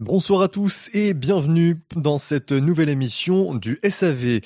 [0.00, 4.40] Bonsoir à tous et bienvenue dans cette nouvelle émission du SAV.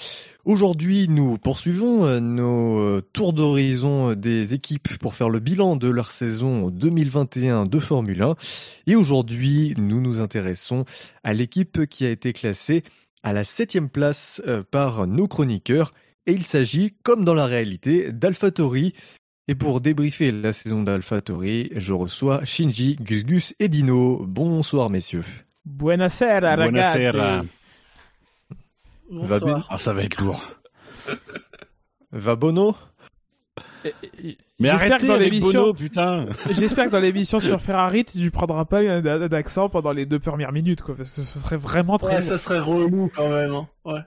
[0.44, 5.88] Aujourd'hui, nous poursuivons euh, nos euh, tours d'horizon des équipes pour faire le bilan de
[5.88, 8.34] leur saison 2021 de Formule 1.
[8.88, 10.84] Et aujourd'hui, nous nous intéressons
[11.22, 12.82] à l'équipe qui a été classée
[13.22, 15.92] à la septième place euh, par nos chroniqueurs
[16.26, 18.94] et il s'agit, comme dans la réalité, d'AlphaTauri.
[19.48, 24.24] Et pour débriefer la saison d'AlphaTauri, je reçois Shinji, Gus Gus et Dino.
[24.24, 25.24] Bonsoir messieurs.
[25.64, 26.98] Buonasera, ragazzi.
[26.98, 27.42] Buonasera.
[29.10, 29.64] Va bien?
[29.68, 30.42] Ah, ça va être lourd.
[32.12, 32.76] Va Bono?
[33.84, 33.90] Mais
[34.60, 36.26] J'espère arrêtez que dans l'émission- putain.
[36.50, 40.06] J'espère que dans l'émission sur Ferrari, tu ne prendras pas un un accent pendant les
[40.06, 42.08] deux premières minutes, quoi, parce que ce serait vraiment très.
[42.08, 42.20] Ouais, long.
[42.20, 43.52] ça serait relou quand même.
[43.54, 43.68] Hein.
[43.84, 44.00] Ouais.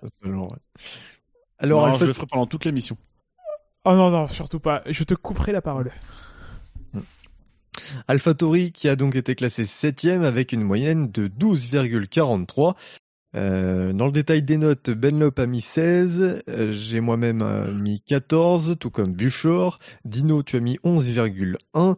[1.60, 2.98] Alors, non, Alpha- je le ferai pendant toute l'émission.
[3.86, 4.82] Oh non, non, surtout pas.
[4.88, 5.92] Je te couperai la parole.
[8.08, 12.76] AlphaTauri qui a donc été classé septième avec une moyenne de 12,43.
[13.36, 18.00] Euh, dans le détail des notes, Benlop a mis 16, euh, j'ai moi-même euh, mis
[18.02, 19.78] 14, tout comme Buchor.
[20.06, 21.96] Dino, tu as mis 11,1.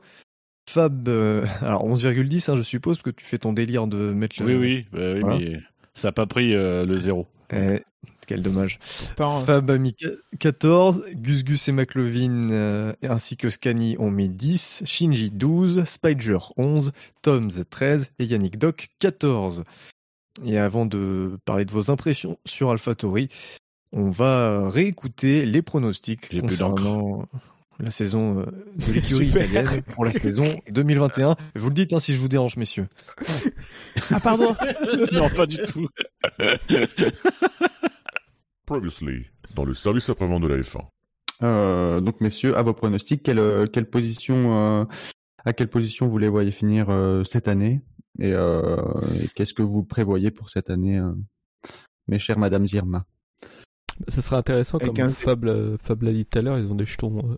[0.67, 4.41] Fab, euh, alors 11,10, hein, je suppose, parce que tu fais ton délire de mettre
[4.41, 4.47] le...
[4.47, 5.37] Oui, oui, bah oui Voilà.
[5.39, 5.59] mais
[5.93, 7.27] ça n'a pas pris euh, le zéro.
[8.27, 8.77] Quel dommage.
[9.15, 14.11] Pourtant, Fab a mis qu- 14, Gus Gus et McLovin euh, ainsi que Scani ont
[14.11, 16.91] mis 10, Shinji 12, Spider 11,
[17.21, 19.63] Toms 13 et Yannick Doc 14.
[20.45, 23.29] Et avant de parler de vos impressions sur AlphaTauri,
[23.93, 27.25] on va réécouter les pronostics concernant
[27.79, 28.45] la saison euh,
[28.87, 31.37] de l'écurie italienne pour la saison 2021.
[31.55, 32.87] Vous le dites hein, si je vous dérange, messieurs.
[34.11, 34.53] Ah, pardon.
[35.13, 35.87] non, pas du tout.
[38.67, 40.81] Previously, dans le service après-vente de la F1.
[41.41, 44.85] Euh, donc messieurs, à vos pronostics, quelle, euh, quelle position, euh,
[45.45, 47.81] à quelle position vous les voyez finir euh, cette année?
[48.19, 48.75] Et, euh,
[49.23, 51.13] et qu'est-ce que vous prévoyez pour cette année, euh,
[52.07, 53.05] mes chères Madame Zirma?
[54.09, 56.69] Ça serait intéressant, Avec comme un- Fab l'a Fab l'a dit tout à l'heure, ils
[56.71, 57.35] ont des jetons, euh,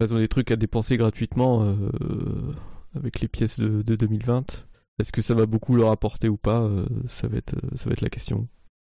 [0.00, 2.52] ils ont des trucs à dépenser gratuitement euh,
[2.96, 4.66] avec les pièces de, de 2020.
[4.98, 6.68] Est-ce que ça va beaucoup leur apporter ou pas
[7.06, 8.48] Ça va être, ça va être la question.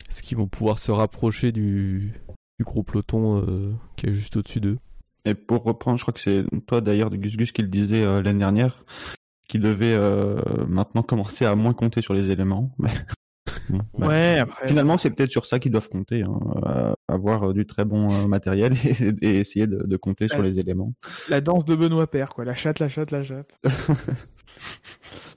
[0.08, 2.12] Est-ce qu'ils vont pouvoir se rapprocher du,
[2.58, 4.78] du gros peloton euh, qui est juste au-dessus d'eux?
[5.24, 8.02] Et pour reprendre, je crois que c'est toi d'ailleurs de Gus Gus qui le disait
[8.02, 8.84] euh, l'année dernière,
[9.48, 12.70] qui devait euh, maintenant commencer à moins compter sur les éléments.
[12.78, 12.90] Mais-
[13.68, 14.66] Bon, bah, Ouais, après.
[14.66, 19.14] Finalement, c'est peut-être sur ça qu'ils doivent compter, hein, avoir du très bon matériel et,
[19.22, 20.92] et essayer de, de compter sur les éléments.
[21.28, 22.44] La danse de Benoît Père, quoi.
[22.44, 23.52] La chatte, la chatte, la chatte.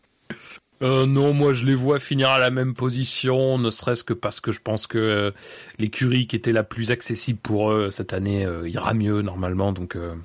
[0.83, 4.41] Euh, non, moi je les vois finir à la même position, ne serait-ce que parce
[4.41, 5.31] que je pense que euh,
[5.79, 9.73] l'écurie qui était la plus accessible pour eux cette année euh, ira mieux normalement.
[9.95, 10.15] Euh,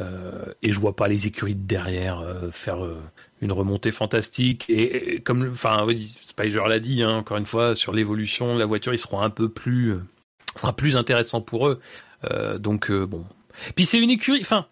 [0.00, 3.00] euh, et je vois pas les écuries de derrière euh, faire euh,
[3.40, 4.66] une remontée fantastique.
[4.68, 8.66] Et, comme, enfin, oui, Spider l'a dit, hein, encore une fois, sur l'évolution de la
[8.66, 10.00] voiture, ils seront un peu plus, euh,
[10.56, 11.80] sera plus intéressant pour eux.
[12.30, 13.24] Euh, donc euh, bon.
[13.74, 14.66] Puis c'est une écurie, enfin.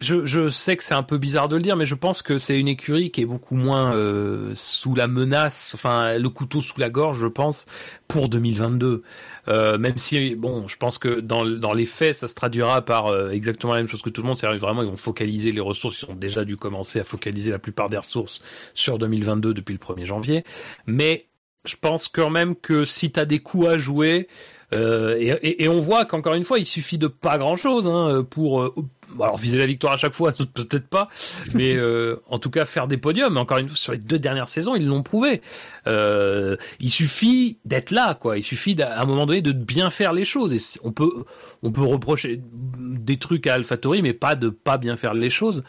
[0.00, 2.36] Je, je sais que c'est un peu bizarre de le dire, mais je pense que
[2.36, 6.78] c'est une écurie qui est beaucoup moins euh, sous la menace, enfin le couteau sous
[6.78, 7.64] la gorge, je pense,
[8.06, 9.02] pour 2022.
[9.48, 13.06] Euh, même si, bon, je pense que dans, dans les faits, ça se traduira par
[13.06, 14.36] euh, exactement la même chose que tout le monde.
[14.36, 16.02] C'est-à-dire vraiment, ils vont focaliser les ressources.
[16.02, 18.42] Ils ont déjà dû commencer à focaliser la plupart des ressources
[18.74, 20.44] sur 2022 depuis le 1er janvier.
[20.86, 21.26] Mais
[21.64, 24.28] je pense quand même que si tu as des coups à jouer,
[24.72, 28.26] euh, et, et- et on voit qu'encore une fois, il suffit de pas grand-chose hein,
[28.28, 28.74] pour euh,
[29.20, 31.08] alors viser la victoire à chaque fois, peut-être pas,
[31.54, 33.36] mais euh, en tout cas faire des podiums.
[33.36, 35.40] Encore une fois, sur les deux dernières saisons, ils l'ont prouvé.
[35.86, 38.36] Euh, il suffit d'être là, quoi.
[38.38, 40.52] Il suffit à un moment donné de bien faire les choses.
[40.54, 41.24] Et on peut,
[41.62, 45.62] on peut reprocher des trucs à AlphaTauri, mais pas de pas bien faire les choses.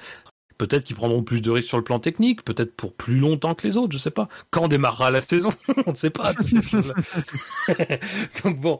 [0.57, 3.67] Peut-être qu'ils prendront plus de risques sur le plan technique, peut-être pour plus longtemps que
[3.67, 4.27] les autres, je sais pas.
[4.49, 5.51] Quand démarrera la saison
[5.85, 6.33] On ne sait pas.
[8.43, 8.79] Donc bon,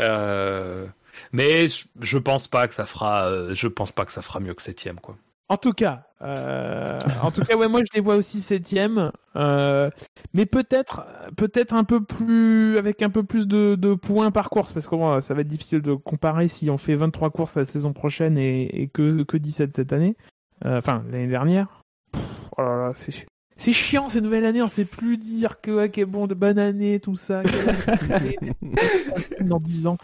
[0.00, 0.86] euh,
[1.32, 4.54] mais je- pense pas que ça fera, euh, je pense pas que ça fera mieux
[4.54, 5.16] que septième, quoi.
[5.48, 9.90] En tout cas, euh, en tout cas, ouais, moi je les vois aussi septième, euh,
[10.34, 11.06] mais peut-être,
[11.36, 15.34] peut-être un peu plus, avec un peu plus de, points par course, parce que ça
[15.34, 18.88] va être difficile de comparer si on fait 23 courses la saison prochaine et, et
[18.88, 20.16] que, que 17 cette année,
[20.64, 21.82] enfin l'année dernière.
[22.12, 22.22] Pff,
[22.58, 23.26] oh là là, c'est,
[23.56, 27.00] c'est chiant ces nouvelles années, on sait plus dire que ok bon de bonne année
[27.00, 27.42] tout ça.
[29.40, 29.98] dans 10 ans.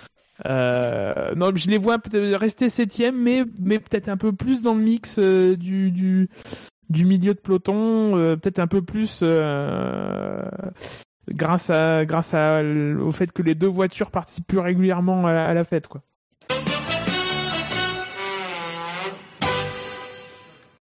[0.46, 4.80] Euh, non, je les vois rester septième, mais, mais peut-être un peu plus dans le
[4.82, 6.28] mix euh, du, du,
[6.88, 10.42] du milieu de peloton, euh, peut-être un peu plus euh,
[11.30, 15.46] grâce, à, grâce à, au fait que les deux voitures participent plus régulièrement à, la-
[15.46, 15.86] à la fête.
[15.86, 16.02] Quoi.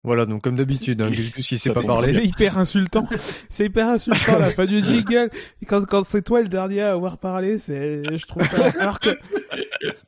[0.05, 2.12] Voilà, donc comme d'habitude, hein, sait Ça pas parler.
[2.12, 3.05] C'est hyper insultant.
[3.49, 5.31] C'est hyper insultant la fin du jingle.
[5.67, 8.67] Quand, quand c'est toi le dernier à avoir parlé, c'est, je trouve ça.
[8.79, 9.09] Alors que,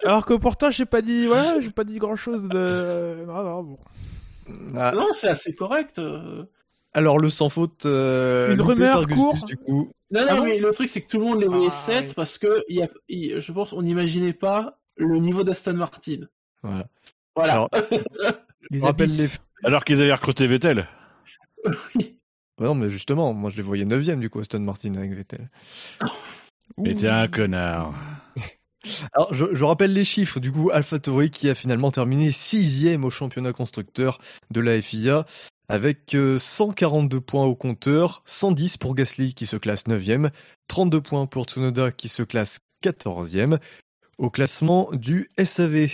[0.04, 3.24] alors que pourtant, j'ai pas dit, voilà, j'ai pas dit grand chose de.
[3.26, 3.78] Non, non, bon.
[4.76, 5.98] Ah, Non, c'est assez correct.
[5.98, 6.44] euh.
[6.92, 7.86] alors le sans faute.
[7.86, 9.32] euh, Une rumeur par Gus court.
[9.34, 9.90] Gus, du coup.
[10.10, 11.70] Non, non, Ah bon mais le truc, c'est que tout le monde les voyait Ah,
[11.70, 12.12] 7 oui.
[12.14, 16.20] parce que il y a, je pense qu'on n'imaginait pas le niveau d'Aston Martin.
[16.62, 16.86] Voilà.
[17.34, 17.52] Voilà.
[17.54, 17.70] Alors,
[18.70, 19.28] Les je rappelle les.
[19.64, 20.86] Alors qu'ils avaient recruté Vettel.
[22.58, 25.50] Ouais, non, mais justement, moi je les voyais 9 du coup, Aston Martin avec Vettel.
[26.78, 27.92] Mais t'es un connard.
[29.12, 30.40] Alors, je, je rappelle les chiffres.
[30.40, 34.16] Du coup, AlphaTauri qui a finalement terminé sixième au championnat constructeur
[34.50, 35.26] de la FIA
[35.68, 40.30] avec euh, 142 points au compteur, 110 pour Gasly qui se classe 9e,
[40.68, 43.58] 32 points pour Tsunoda qui se classe 14e.
[44.18, 45.88] Au classement du SAV,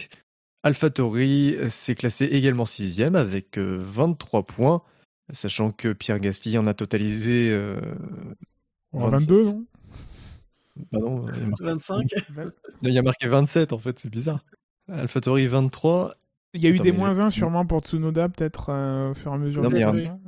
[0.63, 4.83] AlphaTauri euh, s'est classé également 6e avec euh, 23 points,
[5.33, 7.81] sachant que Pierre Gasly en a totalisé euh,
[8.93, 9.57] En 22, 27.
[9.57, 9.67] non?
[10.93, 12.11] Non, il marque- 25.
[12.83, 14.45] il y a marqué 27 en fait, c'est bizarre.
[14.91, 16.15] AlphaTauri 23.
[16.55, 19.33] Il y a eu Attends, des moins 1 sûrement pour Tsunoda, peut-être, euh, au fur
[19.33, 20.21] et à mesure Non, des mais, euh, saisons.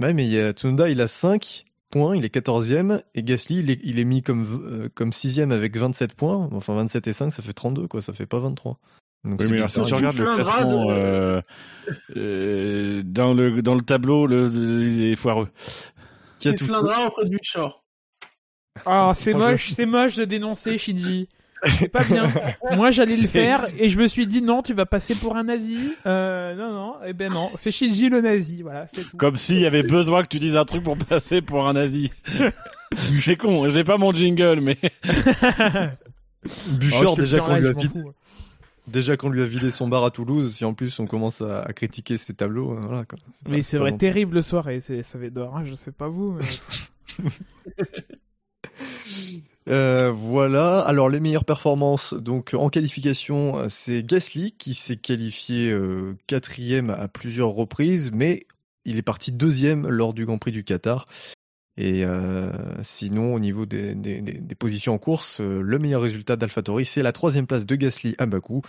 [0.00, 3.58] Ouais, mais il y a Tsunoda, il a 5 points, il est 14e, et Gasly,
[3.60, 6.48] il est, il est mis comme, euh, comme 6e avec 27 points.
[6.52, 8.78] Enfin, 27 et 5, ça fait 32, quoi, ça fait pas 23.
[9.24, 11.40] Donc, Oui, c'est mais alors, si tu Tu regardes le classement de- euh,
[12.16, 15.48] euh, dans, le, dans le tableau, le, il est foireux.
[16.38, 17.82] Qui a Tu te tout du Bouchard.
[18.86, 21.28] Ah, c'est moche, c'est moche de dénoncer Shinji.
[21.78, 22.28] C'est pas bien.
[22.72, 25.44] Moi, j'allais le faire et je me suis dit non, tu vas passer pour un
[25.44, 25.92] nazi.
[26.06, 29.16] Euh, non, non, eh ben non, c'est Shinji le nazi, voilà, c'est tout.
[29.16, 32.10] Comme s'il y avait besoin que tu dises un truc pour passer pour un nazi.
[32.94, 34.76] C'est con, j'ai pas mon jingle, mais
[36.78, 38.12] Bouchard, Oh, déjà qu'on lui, a fous.
[38.88, 41.60] Déjà qu'on lui a vidé son bar à Toulouse, si en plus on commence à,
[41.62, 43.18] à critiquer ses tableaux, euh, voilà, quoi.
[43.48, 46.32] Mais c'est vrai, terrible soirée, c'est, ça va être d'or, hein, je sais pas vous.
[46.32, 47.24] mais-
[49.68, 50.80] Euh, voilà.
[50.80, 57.06] Alors les meilleures performances, donc en qualification, c'est Gasly qui s'est qualifié euh, quatrième à
[57.06, 58.46] plusieurs reprises, mais
[58.84, 61.06] il est parti deuxième lors du Grand Prix du Qatar.
[61.78, 62.50] Et euh,
[62.82, 66.84] sinon, au niveau des, des- des- des positions en course, euh, le meilleur résultat d'AlphaTauri,
[66.84, 68.60] c'est la troisième place de Gasly à Bakou.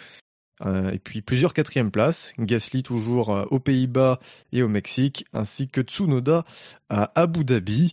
[0.65, 4.19] Euh, et puis plusieurs quatrièmes places, Gasly toujours aux Pays-Bas
[4.53, 6.45] et au Mexique, ainsi que Tsunoda
[6.89, 7.91] à Abu Dhabi.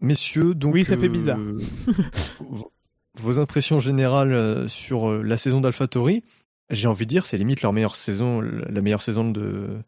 [0.00, 1.38] Messieurs, donc Oui, ça fait bizarre.
[2.40, 6.24] vos- impressions générales sur la saison d'AlphaTauri,
[6.70, 9.78] j'ai envie de dire, c'est limite leur meilleure saison, la meilleure saison de,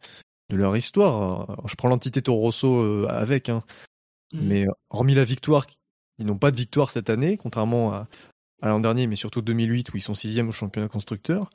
[0.49, 1.15] de leur histoire.
[1.49, 3.63] Alors, je prends l'entité Toro Rosso avec, hein.
[4.33, 4.47] Mhm.
[4.47, 5.65] mais hormis la victoire,
[6.19, 8.07] ils n'ont pas de victoire cette année, contrairement à,
[8.61, 11.49] à l'an dernier, mais surtout 2008 où ils sont sixième au championnat constructeur.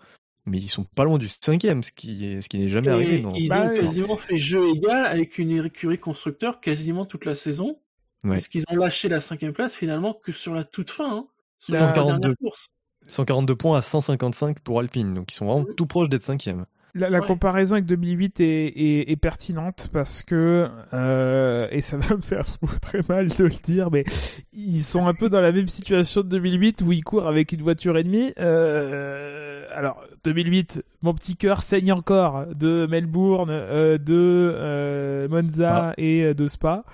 [0.45, 3.21] Mais ils sont pas loin du cinquième, ce qui est, ce qui n'est jamais arrivé.
[3.21, 7.37] Dans- ils Bah ont quasiment fait jeu égal avec une écurie constructeur quasiment toute la
[7.37, 7.79] saison.
[8.25, 8.31] Ouais.
[8.31, 11.17] Parce qu'ils ont lâché la cinquième place finalement que sur la toute fin.
[11.17, 11.27] Hein,
[11.61, 12.21] sur la 142.
[12.21, 12.69] dernière course.
[13.07, 16.67] 142 points à 155 pour Alpine, donc ils sont vraiment tout proches d'être cinquième.
[16.95, 17.27] La, la Ouais.
[17.27, 22.43] comparaison avec 2008 est, est, est pertinente parce que, euh, et ça va me faire
[22.83, 24.05] très mal de le dire, mais
[24.53, 27.63] ils sont un peu dans la même situation de 2008 où ils courent avec une
[27.63, 28.35] voiture ennemie.
[28.39, 34.15] Euh, alors, 2008, mon petit cœur saigne encore de Melbourne, euh, de
[34.55, 36.85] euh, Monza et euh, de Spa.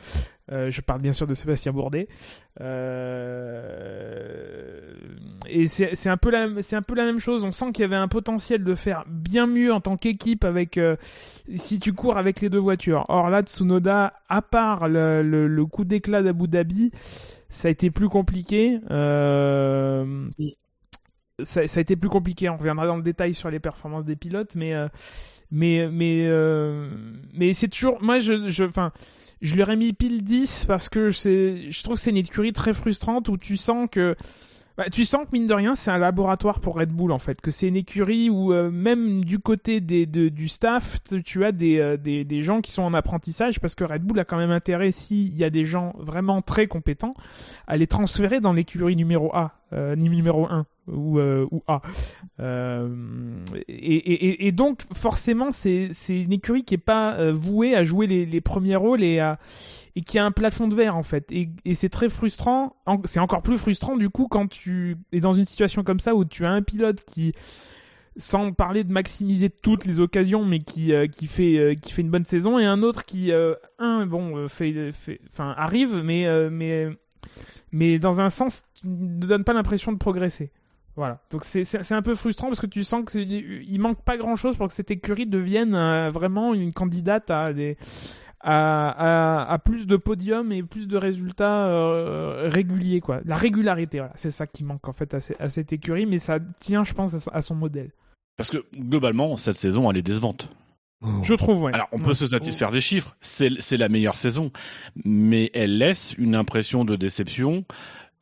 [0.51, 2.09] Euh, je parle bien sûr de Sébastien Bourdet.
[3.59, 4.95] Euh,
[5.49, 7.45] et c'est un peu la c'est un peu la même chose.
[7.45, 10.79] On sent qu'il y avait un potentiel de faire bien mieux en tant qu'équipe avec
[10.79, 10.97] euh,
[11.55, 13.05] si tu cours avec les deux voitures.
[13.09, 16.91] Or là, Tsunoda, à part le, le- le coup d'éclat d'Abu Dhabi,
[17.49, 18.79] ça a été plus compliqué.
[18.91, 20.29] Euh,
[21.43, 22.49] ça, ça a été plus compliqué.
[22.49, 24.89] On reviendra dans le détail sur les performances des pilotes, mais euh,
[25.51, 26.91] mais mais euh,
[27.33, 28.93] mais c'est toujours moi je je enfin
[29.41, 32.53] je lui aurais mis pile 10 parce que c'est je trouve que c'est une écurie
[32.53, 34.17] très frustrante où tu sens que
[34.79, 37.41] bah, tu sens que mine de rien c'est un laboratoire pour Red Bull en fait.
[37.41, 41.51] Que c'est une écurie où euh, même du côté des, de- du staff tu- as
[41.53, 44.37] des, euh, des, des gens qui sont en apprentissage parce que Red Bull a quand
[44.39, 47.15] même intérêt s'il y a des gens vraiment très compétents
[47.67, 51.83] à les transférer dans l'écurie numéro A euh, numéro 1 ou, euh, ou A.
[53.69, 58.41] Et, et, donc forcément c'est une écurie qui est pas vouée à jouer les, les
[58.41, 59.39] premiers rôles et à
[59.99, 63.43] et qui a un plafond de verre en fait et, c'est très frustrant c'est encore
[63.43, 66.51] plus frustrant du coup quand tu es dans une situation comme ça où tu as
[66.51, 67.33] un pilote qui
[68.17, 72.03] sans parler de maximiser toutes les occasions mais qui euh, qui fait euh, qui fait
[72.03, 74.93] une bonne saison et un autre qui euh, un bon fait
[75.27, 76.89] enfin arrive mais mais
[77.73, 80.53] mais dans un sens ne donne pas l'impression de progresser
[80.95, 81.21] Voilà.
[81.31, 84.03] Donc c'est c'est c'est un peu frustrant parce que tu sens que c'est- il manque
[84.05, 85.73] pas grand chose pour que cette écurie devienne
[86.09, 87.77] vraiment une candidate à des
[88.41, 93.21] à, à, à plus de podiums et plus de résultats euh, réguliers quoi.
[93.25, 96.19] La régularité, voilà, c'est ça qui manque en fait à, ce- à cette écurie, mais
[96.19, 97.91] ça tient, je pense, à son- à son modèle.
[98.37, 100.49] Parce que globalement, cette saison, elle est décevante.
[101.23, 101.73] Je trouve, ouais.
[101.75, 102.15] Alors, on peut Ouais.
[102.15, 104.51] se satisfaire des chiffres, c'est c'est la meilleure saison,
[105.05, 107.65] mais elle laisse une impression de déception.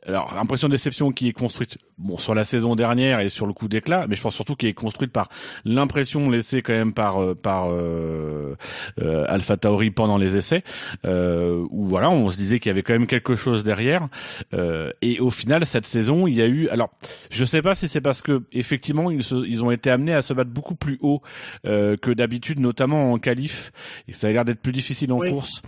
[0.07, 3.53] Alors, impression de déception qui est construite bon sur la saison dernière et sur le
[3.53, 5.29] coup d'éclat, mais je pense surtout qui est construite par
[5.65, 8.55] l'impression laissée quand même par euh, par euh,
[9.01, 10.63] euh, Alpha Tauri pendant les essais,
[11.05, 14.09] euh, où voilà, on se disait qu'il y avait quand même quelque chose derrière.
[14.55, 16.69] Euh, et au final, cette saison, il y a eu.
[16.69, 16.91] Alors,
[17.31, 20.23] je sais pas si c'est parce que effectivement, ils, se- ils ont été amenés à
[20.23, 21.23] se battre beaucoup plus haut
[21.67, 23.73] euh, que d'habitude, notamment en qualif.
[24.07, 25.31] Et ça a l'air d'être plus difficile en Oui.
[25.31, 25.63] course.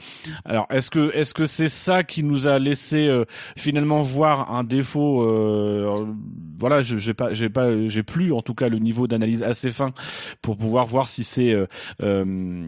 [0.45, 3.25] Alors, est-ce que est-ce que c'est ça qui nous a laissé euh,
[3.57, 6.07] finalement voir un défaut euh,
[6.59, 9.93] Voilà, j'ai pas j'ai pas j'ai plus en tout cas le niveau d'analyse assez fin
[10.43, 11.67] pour pouvoir voir si c'est euh,
[12.03, 12.67] euh,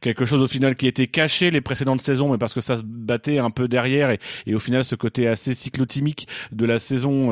[0.00, 2.82] quelque chose au final qui était caché les précédentes saisons, mais parce que ça se
[2.84, 7.26] battait un peu derrière et, au final ce côté assez cyclotimique de la saison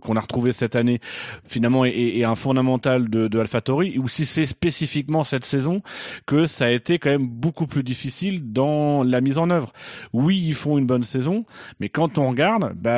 [0.00, 1.00] qu'on a retrouvé cette année
[1.46, 5.82] finalement est, est un fondamental de, de AlphaTauri ou si c'est spécifiquement cette saison
[6.26, 9.72] que ça a été quand même beaucoup plus difficile dans la mise en œuvre.
[10.12, 11.44] Oui, ils font une bonne saison,
[11.80, 12.95] mais quand on regarde, bah,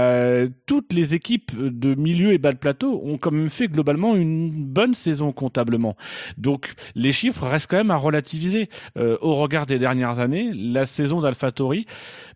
[0.67, 4.51] toutes les équipes de milieu et bas de plateau ont quand même fait globalement une
[4.51, 5.97] bonne saison comptablement.
[6.37, 8.69] Donc les chiffres restent quand même à relativiser.
[8.97, 11.87] Euh, au regard des dernières années, la saison d'AlphaTauri,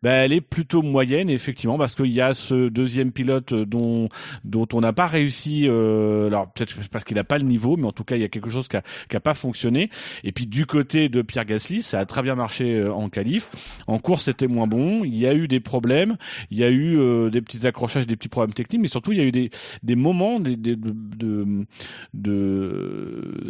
[0.02, 4.08] bah, elle est plutôt moyenne, effectivement, parce qu'il y a ce deuxième pilote dont
[4.44, 5.66] on n'a pas réussi.
[5.66, 8.24] Euh, alors peut-être parce qu'il n'a pas le niveau, mais en tout cas il y
[8.24, 9.90] a quelque chose qui a, qui a pas fonctionné.
[10.24, 13.50] Et puis du côté de Pierre Gasly, ça a très bien marché euh, en qualif.
[13.86, 15.04] En course, c'était moins bon.
[15.04, 16.16] Il y a eu des problèmes.
[16.50, 19.18] Il y a eu euh, des petits accrochages, des petits problèmes techniques, mais surtout il
[19.18, 19.50] y a eu des,
[19.94, 21.66] moments de,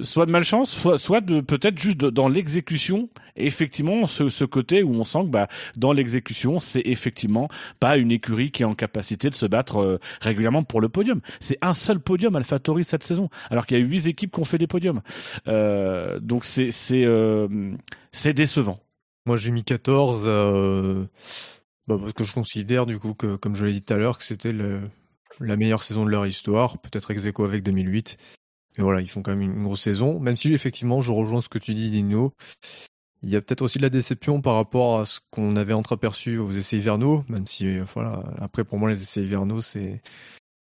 [0.03, 3.09] soit de malchance, soit, de peut-être juste dans l'exécution.
[3.37, 7.49] Effectivement, ce, côté où on sent que bah, dans l'exécution, c'est effectivement
[7.81, 11.21] pas une écurie qui est en capacité de se battre euh, régulièrement pour le podium.
[11.41, 14.45] C'est un seul podium AlphaTauri cette saison, alors qu'il y a huit équipes qui ont
[14.45, 15.01] fait des podiums.
[15.49, 16.45] Euh, donc
[16.93, 17.77] euh,
[18.13, 18.81] c'est décevant.
[19.25, 21.05] Moi, j'ai mis 14 euh,
[21.87, 24.19] bah, parce que je considère, du coup, que, comme je l'ai dit tout à l'heure,
[24.19, 24.83] que c'était le-
[25.41, 28.19] la meilleure saison de leur histoire, peut-être ex aequo avec 2008.
[28.79, 31.49] Mais voilà, ils font quand même une, grosse saison, même si effectivement, je rejoins ce
[31.49, 32.35] que tu dis, Dino.
[33.23, 36.39] Il y a peut-être aussi de la déception par rapport à ce qu'on avait entreaperçu
[36.39, 40.03] aux essais hivernaux, même si, euh, voilà, après, pour moi, les essais hivernaux, c'est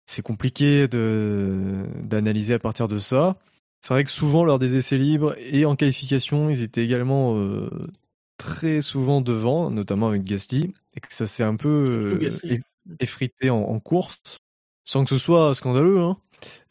[0.08, 3.38] c'est compliqué de d'analyser à partir de ça.
[3.82, 7.70] C'est vrai que souvent, lors des essais libres et en qualification, ils étaient également euh,
[8.38, 12.60] très souvent devant, notamment avec Gasly, et que ça s'est un peu euh,
[13.00, 14.20] effrité en, en course,
[14.86, 16.00] sans que ce soit scandaleux.
[16.00, 16.18] Hein.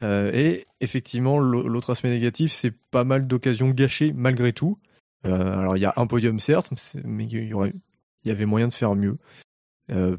[0.02, 4.78] Euh, et effectivement, l'au- l'autre aspect négatif, c'est pas mal d'occasions gâchées malgré tout.
[5.24, 6.70] Euh, alors il y a un podium certes,
[7.04, 7.72] mais il y, aurait,
[8.24, 9.18] il y avait moyen de faire mieux.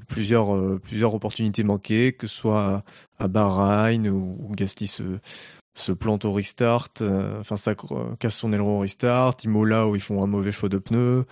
[0.07, 2.83] Plusieurs, plusieurs opportunités manquées, que ce soit
[3.17, 5.03] à Bahreïn où, où Gasly se,
[5.75, 9.96] se plante au restart, euh, enfin ça euh, casse son aileron au restart, Imola où
[9.96, 11.25] ils font un mauvais choix de pneus,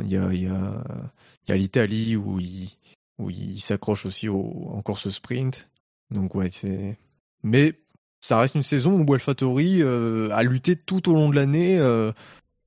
[0.00, 2.70] il y a, l'Italie où il,
[3.18, 5.68] où s'accroche aussi au, en course sprint.
[6.10, 6.98] Donc ouais, c'est...
[7.42, 7.74] Mais
[8.20, 12.12] ça reste une saison où AlphaTauri euh, a lutté tout au long de l'année, euh,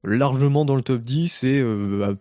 [0.03, 1.61] largement dans le top 10 et
[2.03, 2.13] à,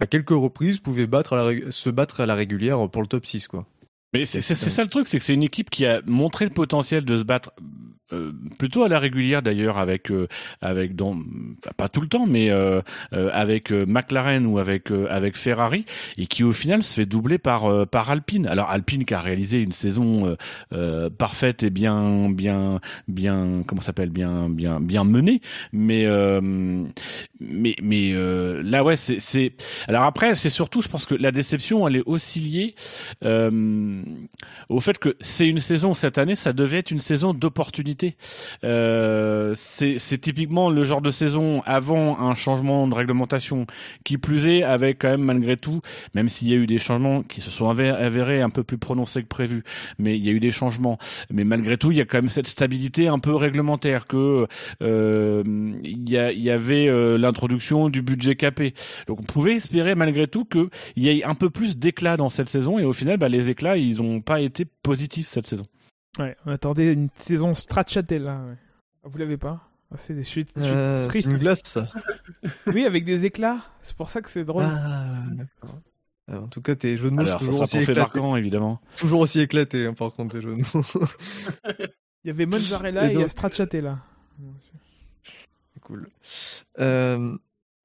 [0.00, 3.24] à quelques reprises pouvait battre à la se battre à la régulière pour le top
[3.24, 3.66] 6 quoi.
[4.12, 7.04] Mais c'est ça le truc, c'est que c'est une équipe qui a montré le potentiel
[7.04, 7.52] de se battre
[8.12, 10.28] euh, plutôt à la régulière d'ailleurs avec euh,
[10.60, 11.16] avec dans
[11.76, 15.84] pas tout le temps mais euh, avec McLaren ou avec avec Ferrari
[16.18, 18.46] et qui au final se fait doubler par par Alpine.
[18.46, 20.36] Alors Alpine qui a réalisé une saison
[21.18, 25.40] parfaite et bien bien bien comment s'appelle bien bien bien menée
[25.72, 26.06] mais
[27.40, 28.12] mais mais
[28.62, 29.52] là ouais c'est c'est
[29.88, 32.74] alors après c'est surtout je pense que la déception elle est aussi liée
[34.68, 38.01] au fait que c'est une saison cette année, ça devait être une saison d'opportunité.
[38.64, 43.66] Euh, c'est typiquement le genre de saison avant un changement de réglementation,
[44.04, 45.80] qui plus est avec quand même malgré tout,
[46.14, 49.22] même s'il y a eu des changements qui se sont avérés, un peu plus prononcés
[49.22, 49.64] que prévu,
[49.98, 50.98] mais il y a eu des changements.
[51.30, 54.46] Mais malgré tout, il y a quand même cette stabilité un peu réglementaire que
[54.82, 55.42] euh,
[55.84, 58.74] il y, avait euh, l'introduction du budget capé.
[59.06, 62.48] Donc on pouvait espérer malgré tout qu'il y ait un peu plus d'éclat dans cette
[62.48, 65.66] saison et au final, bah, les éclats, ils ont pas été positifs cette saison.
[66.18, 68.42] Ouais, on attendait une saison Stracciatella.
[68.46, 68.56] Ouais.
[69.04, 69.68] Ah, Vous l'avez pas?
[69.90, 70.50] Ah, C'est des chutes.
[70.58, 71.88] Euh, c'est une glace ça.
[72.66, 73.58] Oui, avec des éclats.
[73.82, 74.64] C'est pour ça que c'est drôle.
[74.66, 75.78] Ah, d'accord.
[76.30, 78.00] Euh, En tout cas, tes jeux de mots sont Alors, ça toujours sera aussi, éclatés,
[78.00, 78.80] marquant, évidemment.
[78.96, 80.84] toujours aussi éclatés, hein, par contre, tes jeux de mots.
[82.24, 83.98] Il y avait Mozzarella Et donc- et Stracciatella.
[85.80, 86.08] cool.
[86.78, 87.36] Euh,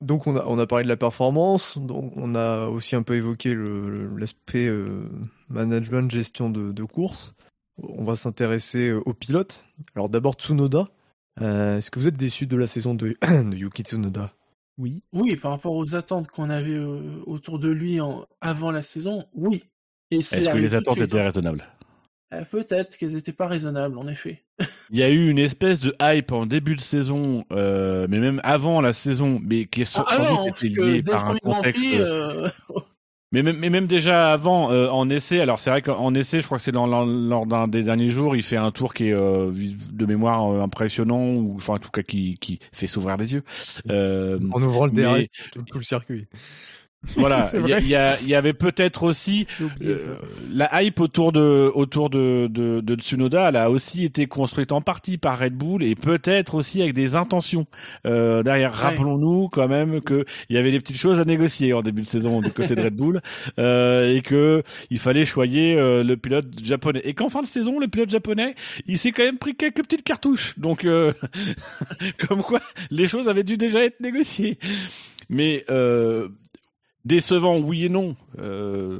[0.02, 3.16] donc, on a, on a parlé de la performance, donc on a aussi un peu
[3.16, 5.10] évoqué le- l'aspect euh,
[5.50, 7.34] management, gestion de, de course.
[7.78, 9.68] On va s'intéresser aux pilotes.
[9.96, 10.90] Alors, d'abord, Tsunoda.
[11.42, 14.32] Euh, Est-ce que vous êtes déçu de la saison de, de Yuki Tsunoda?
[14.78, 15.04] Oui.
[15.14, 18.26] Oui, par rapport aux attentes qu'on avait euh, autour de lui en...
[18.42, 19.64] avant la saison, oui.
[20.12, 21.24] Et c'est Est-ce que les attentes étaient hein.
[21.24, 21.66] raisonnables?
[22.34, 24.44] Euh, Peut-être qu'elles n'étaient pas raisonnables, en effet.
[24.92, 28.42] Il y a eu une espèce de hype en début de saison, euh, mais même
[28.44, 31.30] avant la saison, mais qui est sans, Ah sans non, doute parce été liée par
[31.30, 31.84] un contexte.
[31.84, 32.50] Prix, euh,
[33.34, 36.46] Mais même, mais même déjà avant, euh, en essai, alors c'est vrai qu'en essai, je
[36.46, 39.52] crois que c'est lors d'un des derniers jours, il fait un tour qui est euh,
[39.92, 43.44] de mémoire euh, impressionnant, ou enfin en tout cas qui, qui fait s'ouvrir les yeux.
[43.90, 46.28] Euh, En ouvrant le DRS, mais- tout, tout le circuit.
[47.16, 49.48] Voilà, il y, y, y avait peut-être aussi
[49.82, 49.98] euh,
[50.54, 54.82] la hype autour de autour de, de, de Tsunoda, elle a aussi été construite en
[54.82, 57.68] partie par Red Bull et peut-être aussi avec des intentions
[58.06, 58.72] euh, derrière.
[58.72, 58.78] Ouais.
[58.78, 62.08] Rappelons-nous quand même que il y avait des petites choses à négocier en début de
[62.08, 63.22] saison du côté de Red Bull
[63.60, 67.02] euh, et que il fallait choyer euh, le pilote japonais.
[67.04, 68.56] Et qu'en fin de saison, le pilote japonais,
[68.88, 70.58] il s'est quand même pris quelques petites cartouches.
[70.58, 71.14] Donc euh,
[72.28, 74.58] comme quoi, les choses avaient dû déjà être négociées.
[75.30, 76.30] Mais euh,
[77.08, 78.16] décevant, oui et non.
[78.40, 79.00] Euh,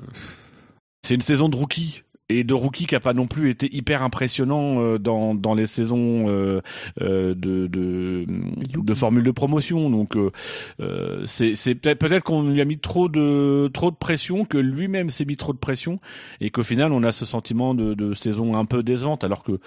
[1.04, 2.02] c'est une saison de rookie.
[2.30, 5.66] Et de rookie qui a pas non plus été hyper impressionnant euh, dans, dans les
[5.66, 6.60] saisons euh,
[7.00, 9.90] de, de, de formule de promotion.
[9.90, 14.58] Donc euh, c'est c'est peut-être qu'on lui a mis trop de trop de pression, que
[14.58, 16.02] lui-même s'est mis trop de pression,
[16.42, 19.62] et qu'au final on a ce sentiment de, de saison un peu décevante, alors que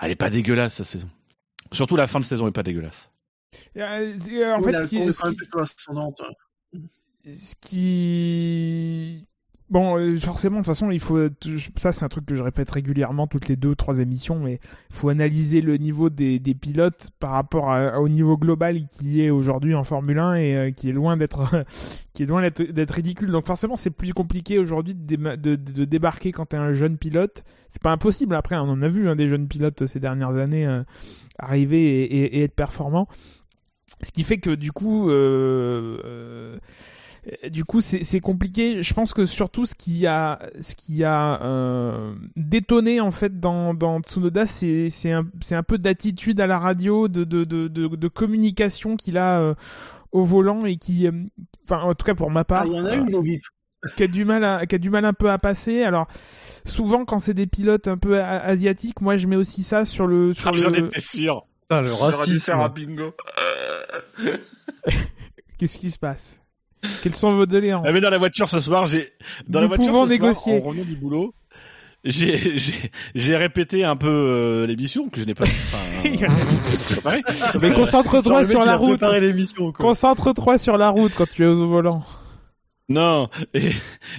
[0.00, 1.08] elle est pas dégueulasse sa saison.
[1.72, 3.10] Surtout la fin de saison est pas dégueulasse.
[3.76, 4.14] Euh,
[4.54, 6.22] en oui, fait, la ce qui, leçon est ce quand même qui- plutôt ascendante.
[7.26, 9.26] Ce qui
[9.68, 11.18] bon euh, forcément de toute façon il faut
[11.76, 14.60] ça c'est un truc que je répète régulièrement toutes les deux trois émissions mais
[14.90, 19.30] il faut analyser le niveau des, des pilotes par rapport au niveau global qui est
[19.30, 21.64] aujourd'hui en Formule 1 et euh, qui est loin d'être
[22.12, 23.30] qui est loin d'être ridicule.
[23.30, 27.42] Donc forcément c'est plus compliqué aujourd'hui de, de, débarquer quand t'es un jeune pilote.
[27.68, 28.36] C'est pas impossible.
[28.36, 30.84] Après on en a vu hein, des jeunes pilotes ces dernières années euh,
[31.40, 33.08] arriver et, être performants.
[34.00, 36.58] Ce qui fait que du coup euh,
[37.50, 38.82] du coup, c'est compliqué.
[38.82, 43.74] Je pense que surtout ce qui a, ce qui a euh, détonné en fait dans,
[43.74, 47.68] dans Tsunoda, c'est c'est un, c'est un peu d'attitude à la radio, de, de, de,
[47.68, 49.54] de, de communication qu'il a euh,
[50.12, 51.12] au volant et qui, euh,
[51.64, 53.42] enfin en tout cas pour ma Ah, part, il y en a euh, bips.
[53.96, 55.82] qui a du mal à, qui a du mal un peu à passer.
[55.82, 56.06] Alors
[56.64, 60.06] souvent quand c'est des pilotes un peu a- asiatiques, moi je mets aussi ça sur
[60.06, 60.78] le sur J'en le.
[60.86, 61.44] étais sûr.
[61.62, 62.38] Putain, le dû racisme.
[62.38, 63.12] faire un bingo.
[65.58, 66.40] Qu'est-ce qui se passe?
[67.02, 69.10] Quelles sont vos doléances Ah mais dans la voiture ce soir, j'ai
[69.48, 70.60] dans la Nous voiture pouvons ce soir, négocier.
[70.60, 71.34] en revenant du boulot,
[72.04, 77.58] j'ai j'ai j'ai répété un peu euh, l'émission que je n'ai pas enfin, euh.
[77.60, 79.00] Mais concentre-toi sur la route.
[79.20, 79.84] l'émission, quoi.
[79.86, 82.02] Concentre-toi sur la route quand tu es au volant.
[82.88, 83.72] Non, et,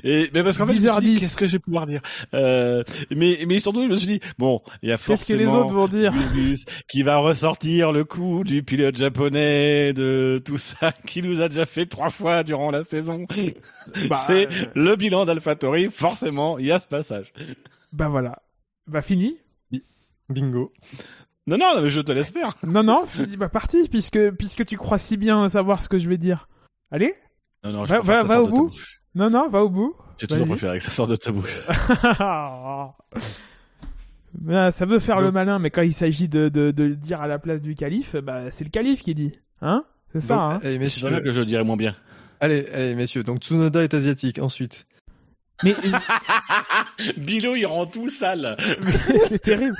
[0.03, 0.99] et mais parce qu'en fait, je me suis 10h10.
[1.01, 2.01] dit, qu'est-ce que je vais pouvoir dire?
[2.33, 5.39] Euh, Mais mais surtout, je me suis dit, bon, il y a Qu'est-ce que forcément
[5.39, 6.13] les autres vont dire?
[6.33, 11.47] Gus qui va ressortir le coup du pilote japonais, de tout ça, qui nous a
[11.47, 13.25] déjà fait trois fois durant la saison.
[14.09, 17.31] Bah, C'est euh, le bilan d'AlphaTauri, forcément, il y a ce passage.
[17.93, 18.41] Bah voilà.
[18.85, 19.37] Bah fini.
[20.27, 20.73] Bingo.
[21.45, 22.57] Non, non, mais je te laisse faire.
[22.63, 23.37] Non, non, fini.
[23.37, 26.49] Bah parti, puisque, puisque tu crois si bien savoir ce que je vais dire.
[26.91, 27.13] Allez?
[27.67, 28.71] Non, non, Va- je préfère va- que ça va sorte au bout.
[29.15, 29.95] Non, non, va au bout.
[30.19, 31.61] J'ai toujours préféré que ça sorte de ta bouche.
[34.39, 37.39] Bah, ça veut faire le malin, mais quand il s'agit de, de, dire à la
[37.39, 39.33] place du calife, bah c'est le calife qui dit.
[39.61, 39.83] Hein?
[40.13, 40.59] C'est ça, hein?
[40.63, 41.09] allez, C'est messieurs.
[41.09, 41.95] vrai que je le dirais moins bien.
[42.39, 43.23] Allez, allez, messieurs.
[43.23, 44.37] Donc Tsunoda est asiatique.
[44.39, 44.85] Ensuite.
[45.63, 45.75] Mais
[47.17, 48.55] Bilo, il rend tout sale.
[48.83, 49.75] mais c'est terrible.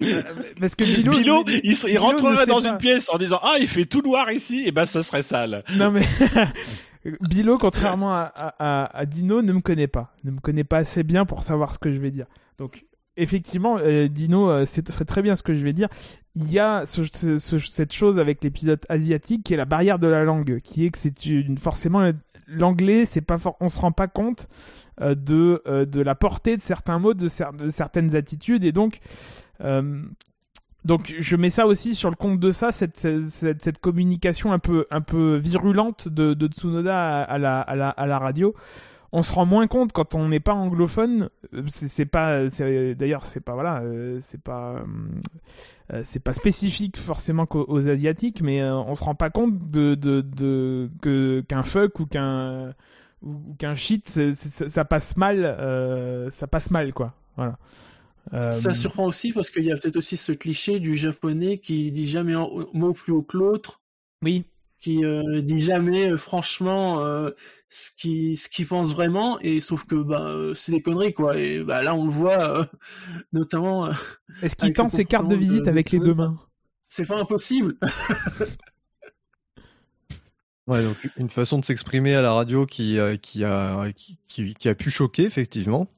[0.60, 1.92] Parce que Bilo, il, il sait
[2.46, 2.68] dans pas.
[2.70, 5.62] une pièce en disant Ah, il fait tout noir ici, et ben ce serait sale.
[5.76, 6.02] Non mais
[7.20, 8.30] Bilo, contrairement à,
[8.92, 10.14] à, Dino, ne me connaît pas.
[10.24, 12.26] Ne me connaît pas assez bien pour savoir ce que je vais dire.
[12.58, 12.84] Donc
[13.16, 15.88] effectivement, euh, Dino, euh, c'est c'est très bien ce que je vais dire.
[16.36, 19.64] Il y a ce- ce- ce- cette chose avec les pilotes asiatiques qui est la
[19.64, 22.12] barrière de la langue, qui est que c'est une forcément
[22.50, 24.48] l'anglais, c'est pas for- on se rend pas compte
[25.00, 28.72] euh, de euh, de la portée de certains mots, de, cer- de certaines attitudes, et
[28.72, 28.98] donc
[29.62, 30.02] euh,
[30.84, 34.86] donc je mets ça aussi sur le compte de ça, cette, communication un peu,
[35.36, 38.54] virulente de, Tsunoda à la radio.
[39.12, 41.30] On se rend moins compte quand on n'est pas anglophone.
[41.54, 42.46] euh, C'est pas,
[42.94, 44.84] d'ailleurs, c'est pas voilà, euh, c'est pas,
[45.92, 49.94] euh, c'est pas spécifique forcément qu'aux aux asiatiques, mais on se rend pas compte de,
[49.94, 52.74] de, de que qu'un fuck ou qu'un
[53.22, 57.14] ou, qu'un shit, ça passe mal, euh, ça passe mal quoi.
[57.36, 57.58] Voilà.
[58.34, 61.90] Euh, Ça surprend aussi parce qu'il y a peut-être aussi ce cliché du japonais qui
[61.90, 63.80] dit jamais un mot plus haut que l'autre,
[64.22, 64.44] oui.
[64.78, 67.00] qui euh, dit jamais franchement
[67.72, 71.38] ce qu'il ce qu'il pense vraiment, et sauf que bah, euh, c'est des conneries quoi.
[71.38, 72.64] Et bah, là on le voit euh,
[73.32, 73.92] notamment, euh,
[74.42, 76.36] Est-ce qu'il avec le tente ses cartes de visite de avec les deux mains?
[76.88, 77.76] C'est pas impossible.
[80.66, 84.54] Ouais, donc une façon de s'exprimer à la radio qui, euh, qui, a, qui, qui-
[84.54, 85.88] qui a pu choquer, effectivement.